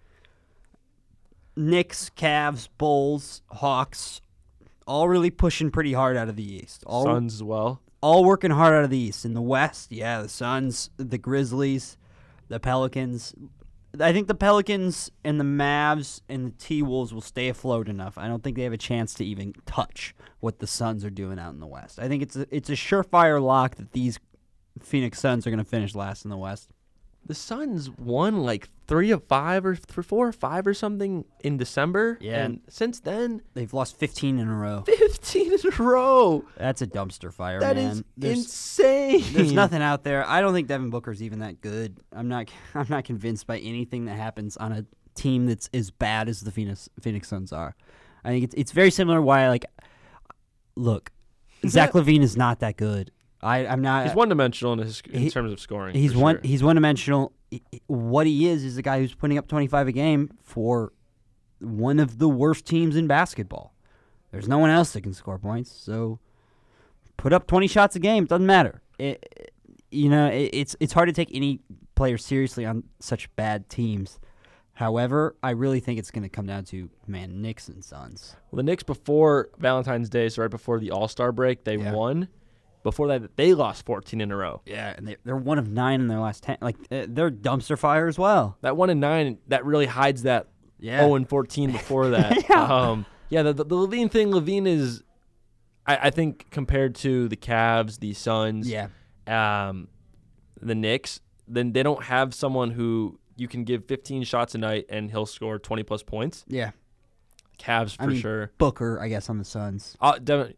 Knicks, 1.55 2.09
Cavs, 2.15 2.69
Bulls, 2.77 3.41
Hawks, 3.49 4.21
all 4.87 5.09
really 5.09 5.29
pushing 5.29 5.69
pretty 5.71 5.93
hard 5.93 6.17
out 6.17 6.29
of 6.29 6.35
the 6.35 6.55
East. 6.55 6.83
All, 6.85 7.05
Suns 7.05 7.35
as 7.35 7.43
well. 7.43 7.81
all 8.01 8.23
working 8.23 8.51
hard 8.51 8.73
out 8.73 8.83
of 8.83 8.89
the 8.89 8.97
East. 8.97 9.25
In 9.25 9.33
the 9.33 9.41
West, 9.41 9.91
yeah, 9.91 10.21
the 10.21 10.29
Suns, 10.29 10.89
the 10.97 11.17
Grizzlies, 11.17 11.97
the 12.47 12.59
Pelicans. 12.59 13.33
I 13.99 14.13
think 14.13 14.27
the 14.27 14.35
Pelicans 14.35 15.11
and 15.25 15.39
the 15.39 15.43
Mavs 15.43 16.21
and 16.29 16.47
the 16.47 16.51
T 16.51 16.81
Wolves 16.81 17.13
will 17.13 17.21
stay 17.21 17.49
afloat 17.49 17.89
enough. 17.89 18.17
I 18.17 18.27
don't 18.27 18.41
think 18.41 18.55
they 18.55 18.63
have 18.63 18.73
a 18.73 18.77
chance 18.77 19.13
to 19.15 19.25
even 19.25 19.53
touch 19.65 20.15
what 20.39 20.59
the 20.59 20.67
Suns 20.67 21.03
are 21.03 21.09
doing 21.09 21.37
out 21.37 21.53
in 21.53 21.59
the 21.59 21.67
West. 21.67 21.99
I 21.99 22.07
think 22.07 22.23
it's 22.23 22.37
a, 22.37 22.47
it's 22.49 22.69
a 22.69 22.73
surefire 22.73 23.41
lock 23.41 23.75
that 23.75 23.91
these 23.91 24.17
Phoenix 24.79 25.19
Suns 25.19 25.45
are 25.45 25.49
going 25.49 25.63
to 25.63 25.69
finish 25.69 25.95
last 25.95 26.23
in 26.25 26.29
the 26.31 26.37
West. 26.37 26.69
The 27.25 27.35
Suns 27.35 27.89
won 27.91 28.41
like 28.41 28.67
three 28.87 29.11
of 29.11 29.23
five 29.25 29.63
or 29.63 29.75
th- 29.75 30.05
four 30.07 30.27
or 30.27 30.31
five 30.31 30.65
or 30.65 30.73
something 30.73 31.23
in 31.43 31.55
December. 31.57 32.17
Yeah. 32.19 32.43
And 32.43 32.61
since 32.67 32.99
then, 32.99 33.43
They've 33.53 33.71
lost 33.73 33.95
15 33.99 34.39
in 34.39 34.47
a 34.47 34.55
row. 34.55 34.83
15 34.87 35.53
in 35.53 35.59
a 35.71 35.83
row. 35.83 36.43
That's 36.57 36.81
a 36.81 36.87
dumpster 36.87 37.31
fire, 37.31 37.59
That 37.59 37.75
man. 37.75 37.91
is 37.91 38.03
There's- 38.17 38.37
insane. 38.39 39.23
There's 39.33 39.51
nothing 39.63 39.83
out 39.83 40.03
there. 40.03 40.27
I 40.27 40.41
don't 40.41 40.53
think 40.53 40.67
Devin 40.67 40.89
Booker's 40.89 41.21
even 41.21 41.39
that 41.39 41.61
good. 41.61 41.99
I'm 42.11 42.27
not. 42.27 42.49
I'm 42.73 42.87
not 42.89 43.03
convinced 43.03 43.45
by 43.45 43.59
anything 43.59 44.05
that 44.05 44.17
happens 44.17 44.57
on 44.57 44.71
a 44.71 44.85
team 45.13 45.45
that's 45.45 45.69
as 45.75 45.91
bad 45.91 46.27
as 46.27 46.41
the 46.41 46.51
Phoenix 46.51 46.89
Phoenix 47.01 47.27
Suns 47.27 47.53
are. 47.53 47.75
I 48.23 48.29
think 48.29 48.45
it's 48.45 48.55
it's 48.55 48.71
very 48.71 48.89
similar. 48.89 49.21
Why 49.21 49.47
like, 49.47 49.65
look, 50.75 51.11
Zach 51.67 51.91
LaVine 51.91 52.21
is 52.23 52.35
not 52.35 52.59
that 52.61 52.77
good. 52.77 53.11
I 53.43 53.65
I'm 53.65 53.81
not. 53.81 54.05
He's 54.07 54.15
one 54.15 54.29
dimensional 54.29 54.73
in, 54.73 54.79
his, 54.79 55.01
in 55.09 55.19
He- 55.21 55.29
terms 55.29 55.51
of 55.51 55.59
scoring. 55.59 55.95
He's 55.95 56.15
one. 56.15 56.35
sure. 56.35 56.41
He's 56.43 56.63
one 56.63 56.75
dimensional. 56.75 57.33
What 57.87 58.27
he 58.27 58.47
is 58.47 58.63
is 58.63 58.77
a 58.77 58.81
guy 58.81 58.99
who's 58.99 59.13
putting 59.13 59.37
up 59.37 59.47
25 59.47 59.87
a 59.87 59.91
game 59.91 60.29
for 60.43 60.93
one 61.59 61.99
of 61.99 62.17
the 62.17 62.29
worst 62.29 62.65
teams 62.65 62.95
in 62.95 63.07
basketball. 63.07 63.73
There's 64.31 64.47
no 64.47 64.57
one 64.57 64.69
else 64.69 64.93
that 64.93 65.01
can 65.01 65.13
score 65.13 65.37
points, 65.37 65.69
so 65.71 66.19
put 67.17 67.33
up 67.33 67.47
20 67.47 67.67
shots 67.67 67.95
a 67.95 67.99
game. 67.99 68.25
Doesn't 68.25 68.45
matter. 68.45 68.81
It, 68.97 69.51
you 69.91 70.07
know, 70.09 70.27
it, 70.27 70.49
it's 70.53 70.75
it's 70.79 70.93
hard 70.93 71.09
to 71.09 71.13
take 71.13 71.29
any 71.33 71.59
player 71.95 72.17
seriously 72.17 72.65
on 72.65 72.83
such 72.99 73.33
bad 73.35 73.67
teams. 73.69 74.19
However, 74.73 75.35
I 75.43 75.51
really 75.51 75.79
think 75.81 75.99
it's 75.99 76.09
going 76.11 76.23
to 76.23 76.29
come 76.29 76.45
down 76.45 76.63
to 76.65 76.89
man 77.07 77.41
Knicks 77.41 77.67
and 77.67 77.83
Suns. 77.83 78.35
Well, 78.49 78.57
the 78.57 78.63
Knicks 78.63 78.83
before 78.83 79.49
Valentine's 79.57 80.09
Day, 80.09 80.29
so 80.29 80.41
right 80.43 80.49
before 80.51 80.79
the 80.79 80.91
All 80.91 81.07
Star 81.09 81.31
break, 81.31 81.65
they 81.65 81.75
Yeah. 81.77 81.91
won. 81.93 82.29
Before 82.83 83.07
that, 83.09 83.35
they 83.37 83.53
lost 83.53 83.85
14 83.85 84.19
in 84.21 84.31
a 84.31 84.35
row. 84.35 84.61
Yeah, 84.65 84.93
and 84.97 85.07
they, 85.07 85.17
they're 85.23 85.35
one 85.35 85.59
of 85.59 85.67
nine 85.69 86.01
in 86.01 86.07
their 86.07 86.19
last 86.19 86.43
10. 86.43 86.57
Like 86.61 86.77
uh, 86.91 87.05
they're 87.07 87.29
dumpster 87.31 87.77
fire 87.77 88.07
as 88.07 88.17
well. 88.17 88.57
That 88.61 88.75
one 88.77 88.89
and 88.89 88.99
nine, 88.99 89.37
that 89.47 89.65
really 89.65 89.85
hides 89.85 90.23
that 90.23 90.47
Yeah. 90.79 90.99
0 91.01 91.15
and 91.15 91.29
14 91.29 91.71
before 91.71 92.09
that. 92.11 92.49
Yeah. 92.49 92.63
Um, 92.63 93.05
yeah, 93.29 93.43
the, 93.43 93.53
the, 93.53 93.63
the 93.65 93.75
LaVine 93.75 94.09
thing, 94.11 94.31
LaVine 94.31 94.67
is, 94.67 95.03
I, 95.85 95.97
I 96.03 96.09
think, 96.09 96.49
compared 96.51 96.95
to 96.95 97.27
the 97.29 97.37
Cavs, 97.37 97.99
the 97.99 98.13
Suns, 98.13 98.67
Yeah. 98.69 98.87
um, 99.27 99.87
the 100.61 100.75
Knicks, 100.75 101.21
then 101.47 101.73
they 101.73 101.83
don't 101.83 102.03
have 102.03 102.33
someone 102.33 102.71
who 102.71 103.19
you 103.35 103.47
can 103.47 103.63
give 103.63 103.85
15 103.85 104.23
shots 104.23 104.53
a 104.55 104.57
night 104.57 104.85
and 104.89 105.09
he'll 105.11 105.25
score 105.25 105.57
20 105.59 105.83
plus 105.83 106.03
points. 106.03 106.43
Yeah. 106.47 106.71
Cavs 107.57 107.95
for 107.95 108.03
I 108.03 108.07
mean, 108.07 108.19
sure. 108.19 108.51
Booker, 108.57 108.99
I 108.99 109.07
guess, 109.07 109.29
on 109.29 109.37
the 109.37 109.45
Suns. 109.45 109.95
Uh, 110.01 110.17
Devin, 110.17 110.53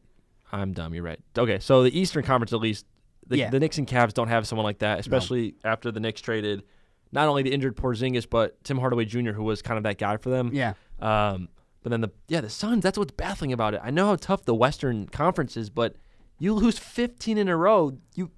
I'm 0.54 0.72
dumb. 0.74 0.94
You're 0.94 1.04
right. 1.04 1.20
Okay, 1.38 1.60
so 1.60 1.84
the 1.84 1.98
Eastern 2.00 2.24
Conference, 2.24 2.54
at 2.54 2.60
least, 2.60 2.86
the, 3.28 3.38
Yeah. 3.38 3.50
the 3.50 3.60
Knicks 3.60 3.78
and 3.78 3.88
Cavs 3.88 4.13
don't 4.13 4.28
have 4.28 4.48
someone 4.48 4.63
like 4.63 4.80
that, 4.80 5.00
especially 5.00 5.56
after 5.63 5.92
the 5.92 6.00
Knicks 6.00 6.22
traded 6.22 6.63
not 7.12 7.28
only 7.28 7.44
the 7.44 7.52
injured 7.52 7.76
Porzingis, 7.76 8.30
but 8.30 8.63
Tim 8.63 8.78
Hardaway 8.78 9.06
Jr., 9.06 9.32
who 9.32 9.44
was 9.44 9.62
kind 9.62 9.78
of 9.78 9.84
that 9.84 9.98
guy 9.98 10.18
for 10.18 10.30
them. 10.30 10.52
Yeah. 10.54 10.74
Um, 11.00 11.50
but 11.82 11.89
then 11.89 12.02
the 12.02 12.12
yeah, 12.28 12.42
the 12.42 12.50
Suns. 12.50 12.82
That's 12.84 12.98
what's 12.98 13.12
baffling 13.12 13.52
about 13.52 13.74
it. 13.74 13.82
I 13.84 13.92
know 13.92 14.06
how 14.08 14.16
tough 14.16 14.46
the 14.46 14.56
Western 14.56 15.08
Conference 15.08 15.58
is, 15.58 15.70
but 15.70 15.96
you 16.39 16.54
lose 16.54 16.80
15 16.80 17.38
in 17.38 17.48
a 17.50 17.58
row. 17.58 17.98
You 18.16 18.32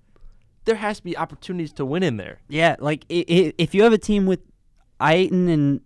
there 0.66 0.76
has 0.76 0.98
to 0.98 1.04
be 1.04 1.16
opportunities 1.16 1.72
to 1.74 1.86
win 1.86 2.02
in 2.02 2.18
there. 2.18 2.40
Yeah, 2.50 2.76
like 2.80 3.06
if 3.08 3.76
you 3.76 3.84
have 3.84 3.94
a 3.94 3.98
team 4.00 4.26
with 4.26 4.40
Ayton 5.02 5.48
and 5.48 5.82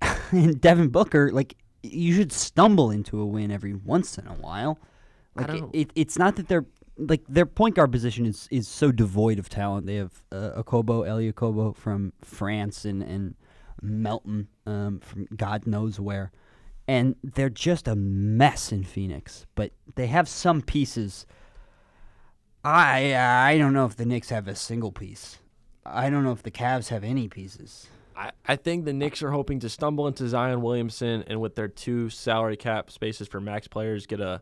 and 0.32 0.60
Devin 0.60 0.88
Booker, 0.88 1.30
like 1.32 1.56
you 1.82 2.14
should 2.14 2.32
stumble 2.32 2.90
into 2.90 3.20
a 3.20 3.26
win 3.26 3.50
every 3.50 3.74
once 3.74 4.18
in 4.18 4.26
a 4.26 4.32
while. 4.34 4.78
I 5.36 5.40
Like 5.42 5.46
don't- 5.60 5.74
it, 5.74 5.90
it's 5.94 6.18
not 6.18 6.36
that 6.36 6.48
they're 6.48 6.66
like 6.96 7.22
their 7.28 7.46
point 7.46 7.74
guard 7.74 7.90
position 7.90 8.24
is 8.24 8.46
is 8.52 8.68
so 8.68 8.92
devoid 8.92 9.38
of 9.40 9.48
talent. 9.48 9.86
They 9.86 9.96
have 9.96 10.22
uh, 10.30 10.62
Okobo, 10.62 11.04
Eli 11.06 11.30
Okobo 11.32 11.74
from 11.74 12.12
France 12.22 12.84
and 12.84 13.02
and 13.02 13.34
Melton 13.82 14.46
um, 14.64 15.00
from 15.00 15.26
God 15.36 15.66
knows 15.66 15.98
where, 15.98 16.30
and 16.86 17.16
they're 17.22 17.50
just 17.50 17.88
a 17.88 17.96
mess 17.96 18.70
in 18.70 18.84
Phoenix. 18.84 19.44
But 19.56 19.72
they 19.96 20.06
have 20.06 20.28
some 20.28 20.62
pieces. 20.62 21.26
I 22.64 23.14
I 23.52 23.58
don't 23.58 23.72
know 23.72 23.86
if 23.86 23.96
the 23.96 24.06
Knicks 24.06 24.30
have 24.30 24.48
a 24.48 24.54
single 24.54 24.92
piece. 24.92 25.38
I 25.84 26.08
don't 26.10 26.24
know 26.24 26.32
if 26.32 26.42
the 26.42 26.50
Cavs 26.50 26.88
have 26.88 27.04
any 27.04 27.28
pieces. 27.28 27.88
I, 28.16 28.30
I 28.46 28.56
think 28.56 28.84
the 28.84 28.92
Knicks 28.92 29.22
are 29.22 29.32
hoping 29.32 29.58
to 29.60 29.68
stumble 29.68 30.06
into 30.06 30.26
Zion 30.28 30.62
Williamson 30.62 31.24
and 31.26 31.40
with 31.40 31.56
their 31.56 31.68
two 31.68 32.08
salary 32.08 32.56
cap 32.56 32.90
spaces 32.90 33.26
for 33.28 33.40
max 33.40 33.66
players 33.68 34.06
get 34.06 34.20
a 34.20 34.40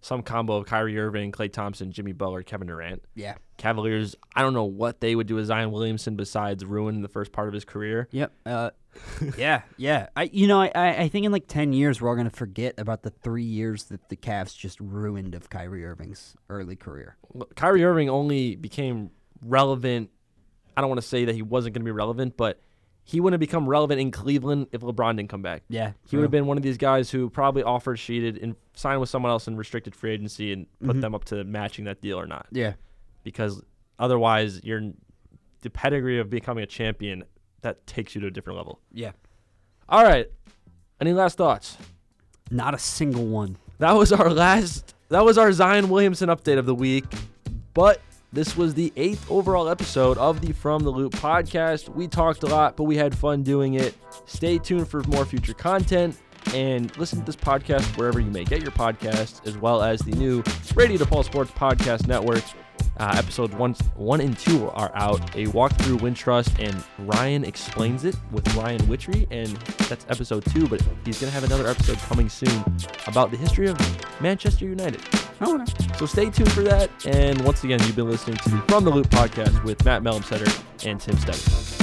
some 0.00 0.22
combo 0.22 0.56
of 0.56 0.66
Kyrie 0.66 0.98
Irving, 0.98 1.32
Klay 1.32 1.52
Thompson, 1.52 1.90
Jimmy 1.90 2.12
Butler, 2.12 2.42
Kevin 2.42 2.68
Durant. 2.68 3.02
Yeah. 3.14 3.34
Cavaliers, 3.56 4.14
I 4.34 4.42
don't 4.42 4.54
know 4.54 4.64
what 4.64 5.00
they 5.00 5.16
would 5.16 5.26
do 5.26 5.34
with 5.34 5.46
Zion 5.46 5.72
Williamson 5.72 6.14
besides 6.14 6.64
ruin 6.64 7.02
the 7.02 7.08
first 7.08 7.32
part 7.32 7.48
of 7.48 7.54
his 7.54 7.64
career. 7.64 8.08
Yep. 8.12 8.32
Uh, 8.46 8.70
yeah, 9.36 9.62
yeah. 9.76 10.08
I, 10.16 10.24
you 10.32 10.46
know, 10.46 10.60
I, 10.60 10.70
I 10.74 11.08
think 11.08 11.26
in 11.26 11.32
like 11.32 11.46
ten 11.46 11.72
years 11.72 12.00
we're 12.00 12.08
all 12.08 12.16
gonna 12.16 12.30
forget 12.30 12.74
about 12.78 13.02
the 13.02 13.10
three 13.10 13.44
years 13.44 13.84
that 13.84 14.08
the 14.08 14.16
Cavs 14.16 14.56
just 14.56 14.78
ruined 14.80 15.34
of 15.34 15.50
Kyrie 15.50 15.84
Irving's 15.84 16.34
early 16.48 16.76
career. 16.76 17.16
Well, 17.32 17.48
Kyrie 17.54 17.84
Irving 17.84 18.08
only 18.08 18.56
became 18.56 19.10
relevant. 19.42 20.10
I 20.76 20.80
don't 20.80 20.90
want 20.90 21.00
to 21.00 21.06
say 21.06 21.24
that 21.26 21.34
he 21.34 21.42
wasn't 21.42 21.74
going 21.74 21.82
to 21.82 21.84
be 21.84 21.92
relevant, 21.92 22.36
but 22.36 22.60
he 23.08 23.20
wouldn't 23.20 23.40
have 23.40 23.40
become 23.40 23.66
relevant 23.66 23.98
in 24.02 24.10
Cleveland 24.10 24.66
if 24.70 24.82
LeBron 24.82 25.16
didn't 25.16 25.30
come 25.30 25.40
back. 25.40 25.62
Yeah, 25.70 25.92
He 26.10 26.16
would 26.16 26.24
have 26.24 26.30
been 26.30 26.44
one 26.46 26.58
of 26.58 26.62
these 26.62 26.76
guys 26.76 27.10
who 27.10 27.30
probably 27.30 27.62
offered 27.62 27.96
sheeted 27.98 28.36
and 28.36 28.54
signed 28.74 29.00
with 29.00 29.08
someone 29.08 29.30
else 29.32 29.48
in 29.48 29.56
restricted 29.56 29.94
free 29.94 30.12
agency 30.12 30.52
and 30.52 30.66
put 30.84 30.96
Mhm. 30.96 31.00
them 31.00 31.14
up 31.14 31.24
to 31.26 31.42
matching 31.42 31.86
that 31.86 32.02
deal 32.02 32.20
or 32.20 32.26
not. 32.26 32.46
Yeah. 32.52 32.74
Because 33.24 33.62
otherwise, 33.98 34.62
you're 34.62 34.92
the 35.62 35.70
pedigree 35.70 36.18
of 36.18 36.28
becoming 36.28 36.62
a 36.62 36.66
champion 36.66 37.24
that 37.62 37.86
takes 37.86 38.14
you 38.14 38.20
to 38.20 38.26
a 38.26 38.30
different 38.30 38.58
level. 38.58 38.78
Yeah. 38.92 39.12
All 39.88 40.04
right. 40.04 40.30
Any 41.00 41.14
last 41.14 41.38
thoughts? 41.38 41.78
Not 42.50 42.74
a 42.74 42.78
single 42.78 43.24
one. 43.26 43.56
That 43.78 43.92
was 43.92 44.12
our 44.12 44.28
last. 44.30 44.94
That 45.08 45.24
was 45.24 45.38
our 45.38 45.50
Zion 45.52 45.88
Williamson 45.88 46.28
update 46.28 46.58
of 46.58 46.66
the 46.66 46.74
week. 46.74 47.04
But 47.72 48.02
this 48.32 48.56
was 48.56 48.74
the 48.74 48.92
eighth 48.96 49.30
overall 49.30 49.68
episode 49.68 50.18
of 50.18 50.40
the 50.40 50.52
From 50.52 50.82
the 50.82 50.90
Loop 50.90 51.12
podcast. 51.14 51.88
We 51.88 52.08
talked 52.08 52.42
a 52.42 52.46
lot, 52.46 52.76
but 52.76 52.84
we 52.84 52.96
had 52.96 53.16
fun 53.16 53.42
doing 53.42 53.74
it. 53.74 53.94
Stay 54.26 54.58
tuned 54.58 54.88
for 54.88 55.02
more 55.04 55.24
future 55.24 55.54
content 55.54 56.20
and 56.54 56.96
listen 56.98 57.20
to 57.20 57.24
this 57.24 57.36
podcast 57.36 57.96
wherever 57.96 58.20
you 58.20 58.30
may 58.30 58.44
get 58.44 58.62
your 58.62 58.70
podcasts, 58.70 59.46
as 59.46 59.56
well 59.56 59.82
as 59.82 60.00
the 60.00 60.12
new 60.12 60.42
Radio 60.74 60.98
DePaul 60.98 61.24
Sports 61.24 61.50
Podcast 61.52 62.06
Network. 62.06 62.44
Uh, 62.98 63.12
episodes 63.16 63.54
one, 63.54 63.74
one 63.94 64.20
and 64.20 64.36
two 64.38 64.68
are 64.70 64.90
out. 64.94 65.20
A 65.36 65.46
walkthrough 65.46 65.98
Wintrust 65.98 66.58
and 66.58 66.82
Ryan 67.08 67.44
explains 67.44 68.04
it 68.04 68.16
with 68.32 68.52
Ryan 68.56 68.86
Witchery, 68.88 69.26
and 69.30 69.48
that's 69.88 70.04
episode 70.08 70.44
two. 70.46 70.66
But 70.66 70.82
he's 71.04 71.20
gonna 71.20 71.30
have 71.30 71.44
another 71.44 71.68
episode 71.68 71.98
coming 71.98 72.28
soon 72.28 72.64
about 73.06 73.30
the 73.30 73.36
history 73.36 73.68
of 73.68 73.78
Manchester 74.20 74.64
United. 74.64 75.00
Oh, 75.40 75.64
So 75.96 76.06
stay 76.06 76.30
tuned 76.30 76.50
for 76.52 76.62
that. 76.62 76.90
And 77.06 77.40
once 77.42 77.62
again, 77.62 77.78
you've 77.84 77.94
been 77.96 78.10
listening 78.10 78.36
to 78.38 78.50
the 78.50 78.58
From 78.68 78.84
the 78.84 78.90
Loop 78.90 79.08
podcast 79.08 79.62
with 79.62 79.84
Matt 79.84 80.02
Melmsetter 80.02 80.48
and 80.84 81.00
Tim 81.00 81.16
Stebbins. 81.18 81.77